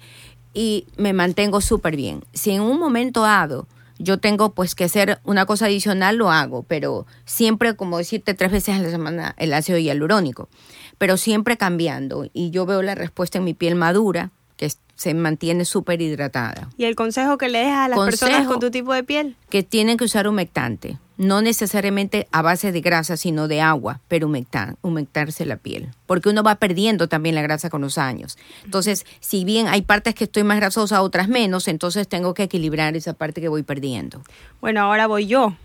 y 0.53 0.87
me 0.97 1.13
mantengo 1.13 1.61
súper 1.61 1.95
bien. 1.95 2.23
Si 2.33 2.51
en 2.51 2.61
un 2.61 2.79
momento 2.79 3.21
dado 3.21 3.67
yo 3.97 4.19
tengo 4.19 4.53
pues 4.53 4.75
que 4.75 4.83
hacer 4.83 5.19
una 5.23 5.45
cosa 5.45 5.65
adicional, 5.65 6.17
lo 6.17 6.31
hago, 6.31 6.63
pero 6.63 7.05
siempre, 7.25 7.75
como 7.75 7.97
decirte, 7.97 8.33
tres 8.33 8.51
veces 8.51 8.75
a 8.75 8.79
la 8.79 8.89
semana 8.89 9.35
el 9.37 9.53
ácido 9.53 9.77
hialurónico, 9.77 10.49
pero 10.97 11.17
siempre 11.17 11.57
cambiando. 11.57 12.27
Y 12.33 12.51
yo 12.51 12.65
veo 12.65 12.81
la 12.81 12.95
respuesta 12.95 13.37
en 13.37 13.45
mi 13.45 13.53
piel 13.53 13.75
madura, 13.75 14.31
que 14.57 14.71
se 14.95 15.13
mantiene 15.13 15.65
súper 15.65 16.01
hidratada. 16.01 16.69
¿Y 16.77 16.85
el 16.85 16.95
consejo 16.95 17.37
que 17.37 17.49
le 17.49 17.59
dejas 17.59 17.85
a 17.85 17.87
las 17.89 17.99
personas 17.99 18.47
con 18.47 18.59
tu 18.59 18.71
tipo 18.71 18.93
de 18.93 19.03
piel? 19.03 19.35
Que 19.49 19.63
tienen 19.63 19.97
que 19.97 20.05
usar 20.05 20.27
humectante 20.27 20.97
no 21.17 21.41
necesariamente 21.41 22.27
a 22.31 22.41
base 22.41 22.71
de 22.71 22.81
grasa, 22.81 23.17
sino 23.17 23.47
de 23.47 23.61
agua, 23.61 24.01
pero 24.07 24.27
humectar, 24.27 24.75
humectarse 24.81 25.45
la 25.45 25.57
piel, 25.57 25.89
porque 26.05 26.29
uno 26.29 26.43
va 26.43 26.55
perdiendo 26.55 27.07
también 27.07 27.35
la 27.35 27.41
grasa 27.41 27.69
con 27.69 27.81
los 27.81 27.97
años. 27.97 28.37
Entonces, 28.63 29.05
si 29.19 29.45
bien 29.45 29.67
hay 29.67 29.81
partes 29.81 30.15
que 30.15 30.25
estoy 30.25 30.43
más 30.43 30.57
grasosa, 30.57 31.01
otras 31.01 31.27
menos, 31.27 31.67
entonces 31.67 32.07
tengo 32.07 32.33
que 32.33 32.43
equilibrar 32.43 32.95
esa 32.95 33.13
parte 33.13 33.41
que 33.41 33.47
voy 33.47 33.63
perdiendo. 33.63 34.21
Bueno, 34.61 34.81
ahora 34.81 35.07
voy 35.07 35.27
yo. 35.27 35.55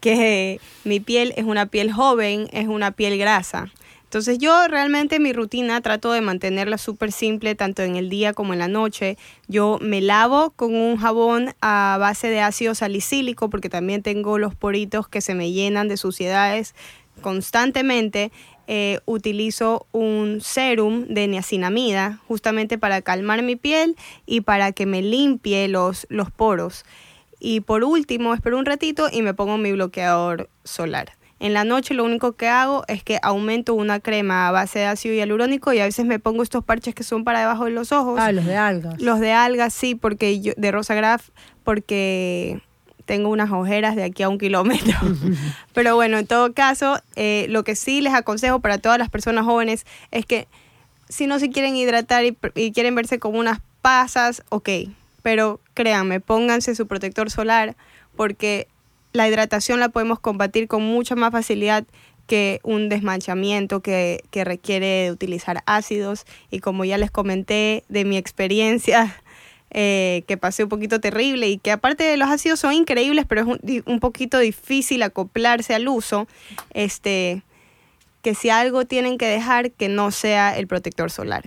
que 0.00 0.60
mi 0.84 1.00
piel 1.00 1.32
es 1.36 1.44
una 1.44 1.66
piel 1.66 1.90
joven, 1.90 2.48
es 2.52 2.68
una 2.68 2.92
piel 2.92 3.18
grasa. 3.18 3.72
Entonces 4.06 4.38
yo 4.38 4.68
realmente 4.68 5.18
mi 5.18 5.32
rutina 5.32 5.80
trato 5.80 6.12
de 6.12 6.20
mantenerla 6.20 6.78
súper 6.78 7.10
simple, 7.10 7.56
tanto 7.56 7.82
en 7.82 7.96
el 7.96 8.08
día 8.08 8.34
como 8.34 8.52
en 8.52 8.60
la 8.60 8.68
noche. 8.68 9.18
Yo 9.48 9.78
me 9.82 10.00
lavo 10.00 10.50
con 10.50 10.76
un 10.76 10.96
jabón 10.96 11.54
a 11.60 11.96
base 11.98 12.28
de 12.28 12.40
ácido 12.40 12.76
salicílico 12.76 13.50
porque 13.50 13.68
también 13.68 14.02
tengo 14.02 14.38
los 14.38 14.54
poritos 14.54 15.08
que 15.08 15.20
se 15.20 15.34
me 15.34 15.50
llenan 15.50 15.88
de 15.88 15.96
suciedades 15.96 16.74
constantemente. 17.20 18.30
Eh, 18.68 19.00
utilizo 19.06 19.86
un 19.92 20.40
serum 20.40 21.06
de 21.08 21.28
niacinamida 21.28 22.20
justamente 22.26 22.78
para 22.78 23.02
calmar 23.02 23.42
mi 23.42 23.54
piel 23.54 23.96
y 24.24 24.40
para 24.40 24.72
que 24.72 24.86
me 24.86 25.02
limpie 25.02 25.66
los, 25.66 26.06
los 26.10 26.30
poros. 26.30 26.84
Y 27.40 27.60
por 27.60 27.82
último, 27.84 28.34
espero 28.34 28.58
un 28.58 28.66
ratito 28.66 29.08
y 29.12 29.22
me 29.22 29.34
pongo 29.34 29.58
mi 29.58 29.72
bloqueador 29.72 30.48
solar. 30.64 31.12
En 31.38 31.52
la 31.52 31.64
noche 31.64 31.92
lo 31.92 32.04
único 32.04 32.32
que 32.32 32.48
hago 32.48 32.84
es 32.88 33.02
que 33.02 33.18
aumento 33.22 33.74
una 33.74 34.00
crema 34.00 34.48
a 34.48 34.50
base 34.52 34.78
de 34.78 34.86
ácido 34.86 35.14
hialurónico 35.14 35.72
y 35.72 35.80
a 35.80 35.84
veces 35.84 36.06
me 36.06 36.18
pongo 36.18 36.42
estos 36.42 36.64
parches 36.64 36.94
que 36.94 37.02
son 37.02 37.24
para 37.24 37.40
debajo 37.40 37.66
de 37.66 37.72
los 37.72 37.92
ojos. 37.92 38.18
Ah, 38.18 38.32
los 38.32 38.46
de 38.46 38.56
algas. 38.56 39.00
Los 39.00 39.20
de 39.20 39.32
algas, 39.32 39.74
sí, 39.74 39.94
porque 39.94 40.40
yo, 40.40 40.52
de 40.56 40.70
Rosa 40.70 40.94
Graf, 40.94 41.28
porque 41.62 42.60
tengo 43.04 43.28
unas 43.28 43.50
ojeras 43.52 43.96
de 43.96 44.04
aquí 44.04 44.22
a 44.22 44.28
un 44.28 44.38
kilómetro. 44.38 44.96
Pero 45.74 45.94
bueno, 45.94 46.16
en 46.18 46.26
todo 46.26 46.54
caso, 46.54 47.00
eh, 47.16 47.46
lo 47.50 47.64
que 47.64 47.76
sí 47.76 48.00
les 48.00 48.14
aconsejo 48.14 48.60
para 48.60 48.78
todas 48.78 48.98
las 48.98 49.10
personas 49.10 49.44
jóvenes 49.44 49.84
es 50.10 50.24
que 50.24 50.48
si 51.08 51.26
no 51.26 51.38
se 51.38 51.50
quieren 51.50 51.76
hidratar 51.76 52.24
y, 52.24 52.36
y 52.54 52.72
quieren 52.72 52.94
verse 52.94 53.18
como 53.18 53.38
unas 53.38 53.60
pasas, 53.82 54.42
ok, 54.48 54.70
pero 55.22 55.60
créanme, 55.74 56.20
pónganse 56.20 56.74
su 56.74 56.86
protector 56.86 57.30
solar 57.30 57.76
porque 58.16 58.68
la 59.16 59.28
hidratación 59.28 59.80
la 59.80 59.88
podemos 59.88 60.20
combatir 60.20 60.68
con 60.68 60.82
mucha 60.82 61.16
más 61.16 61.32
facilidad 61.32 61.84
que 62.26 62.60
un 62.62 62.88
desmanchamiento 62.88 63.80
que, 63.80 64.22
requiere 64.32 64.86
de 64.86 65.10
utilizar 65.10 65.62
ácidos. 65.66 66.26
Y 66.50 66.60
como 66.60 66.84
ya 66.84 66.98
les 66.98 67.10
comenté 67.10 67.84
de 67.88 68.04
mi 68.04 68.16
experiencia 68.16 69.16
eh, 69.70 70.24
que 70.28 70.36
pasé 70.36 70.64
un 70.64 70.68
poquito 70.68 71.00
terrible 71.00 71.48
y 71.48 71.58
que 71.58 71.70
aparte 71.72 72.04
de 72.04 72.16
los 72.16 72.28
ácidos 72.28 72.60
son 72.60 72.72
increíbles 72.72 73.24
pero 73.28 73.40
es 73.40 73.46
un, 73.46 73.82
un 73.86 74.00
poquito 74.00 74.38
difícil 74.38 75.02
acoplarse 75.02 75.74
al 75.74 75.88
uso 75.88 76.28
este 76.72 77.42
que 78.26 78.34
si 78.34 78.50
algo 78.50 78.84
tienen 78.84 79.18
que 79.18 79.26
dejar 79.28 79.70
que 79.70 79.88
no 79.88 80.10
sea 80.10 80.58
el 80.58 80.66
protector 80.66 81.12
solar. 81.12 81.44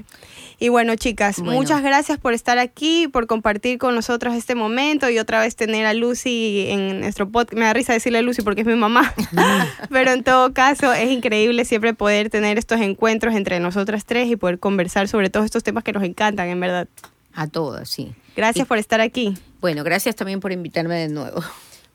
Y 0.59 0.69
bueno, 0.69 0.95
chicas, 0.95 1.39
Bueno. 1.39 1.51
muchas 1.51 1.83
gracias 1.83 2.17
por 2.19 2.33
estar 2.33 2.57
aquí, 2.57 3.09
por 3.09 3.27
compartir 3.27 3.77
con 3.77 3.95
nosotros 3.95 4.33
este 4.33 4.55
momento 4.55 5.09
y 5.09 5.19
otra 5.19 5.41
vez 5.41 5.57
tener 5.57 5.85
a 5.85 5.93
Lucy 5.93 6.67
en 6.69 7.01
nuestro 7.01 7.27
podcast. 7.29 7.59
Me 7.59 7.65
da 7.65 7.73
risa 7.73 7.91
decirle 7.91 8.21
Lucy 8.21 8.43
porque 8.43 8.61
es 8.61 8.67
mi 8.67 8.75
mamá, 8.75 9.13
pero 9.89 10.13
en 10.13 10.23
todo 10.23 10.53
caso 10.53 10.93
es 10.93 11.11
increíble 11.11 11.65
siempre 11.65 11.93
poder 11.93 12.29
tener 12.29 12.57
estos 12.57 12.79
encuentros 12.79 13.35
entre 13.35 13.59
nosotras 13.59 14.05
tres 14.05 14.29
y 14.29 14.37
poder 14.37 14.57
conversar 14.57 15.09
sobre 15.09 15.29
todos 15.29 15.43
estos 15.43 15.63
temas 15.63 15.83
que 15.83 15.91
nos 15.91 16.03
encantan, 16.03 16.47
en 16.47 16.61
verdad. 16.61 16.87
A 17.33 17.47
todas, 17.47 17.89
sí. 17.89 18.13
Gracias 18.37 18.65
por 18.65 18.77
estar 18.77 19.01
aquí. 19.01 19.37
Bueno, 19.59 19.83
gracias 19.83 20.15
también 20.15 20.39
por 20.39 20.53
invitarme 20.53 20.95
de 20.95 21.09
nuevo. 21.09 21.43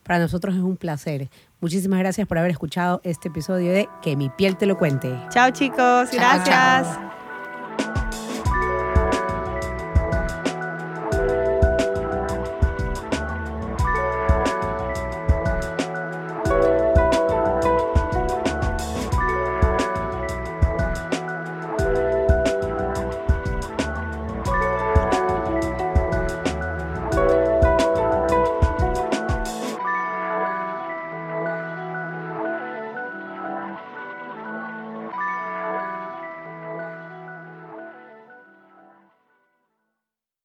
Para 0.05 0.19
nosotros 0.19 0.53
es 0.55 0.61
un 0.61 0.77
placer. 0.77 1.29
Muchísimas 1.59 1.97
gracias 1.99 2.27
por 2.27 2.37
haber 2.37 2.51
escuchado 2.51 3.01
este 3.03 3.29
episodio 3.29 3.71
de 3.73 3.89
Que 4.03 4.15
mi 4.15 4.29
piel 4.29 4.55
te 4.55 4.67
lo 4.67 4.77
cuente. 4.77 5.11
Chao 5.31 5.49
chicos, 5.49 6.11
Chao, 6.11 6.19
gracias. 6.19 6.47
chao. 6.87 7.24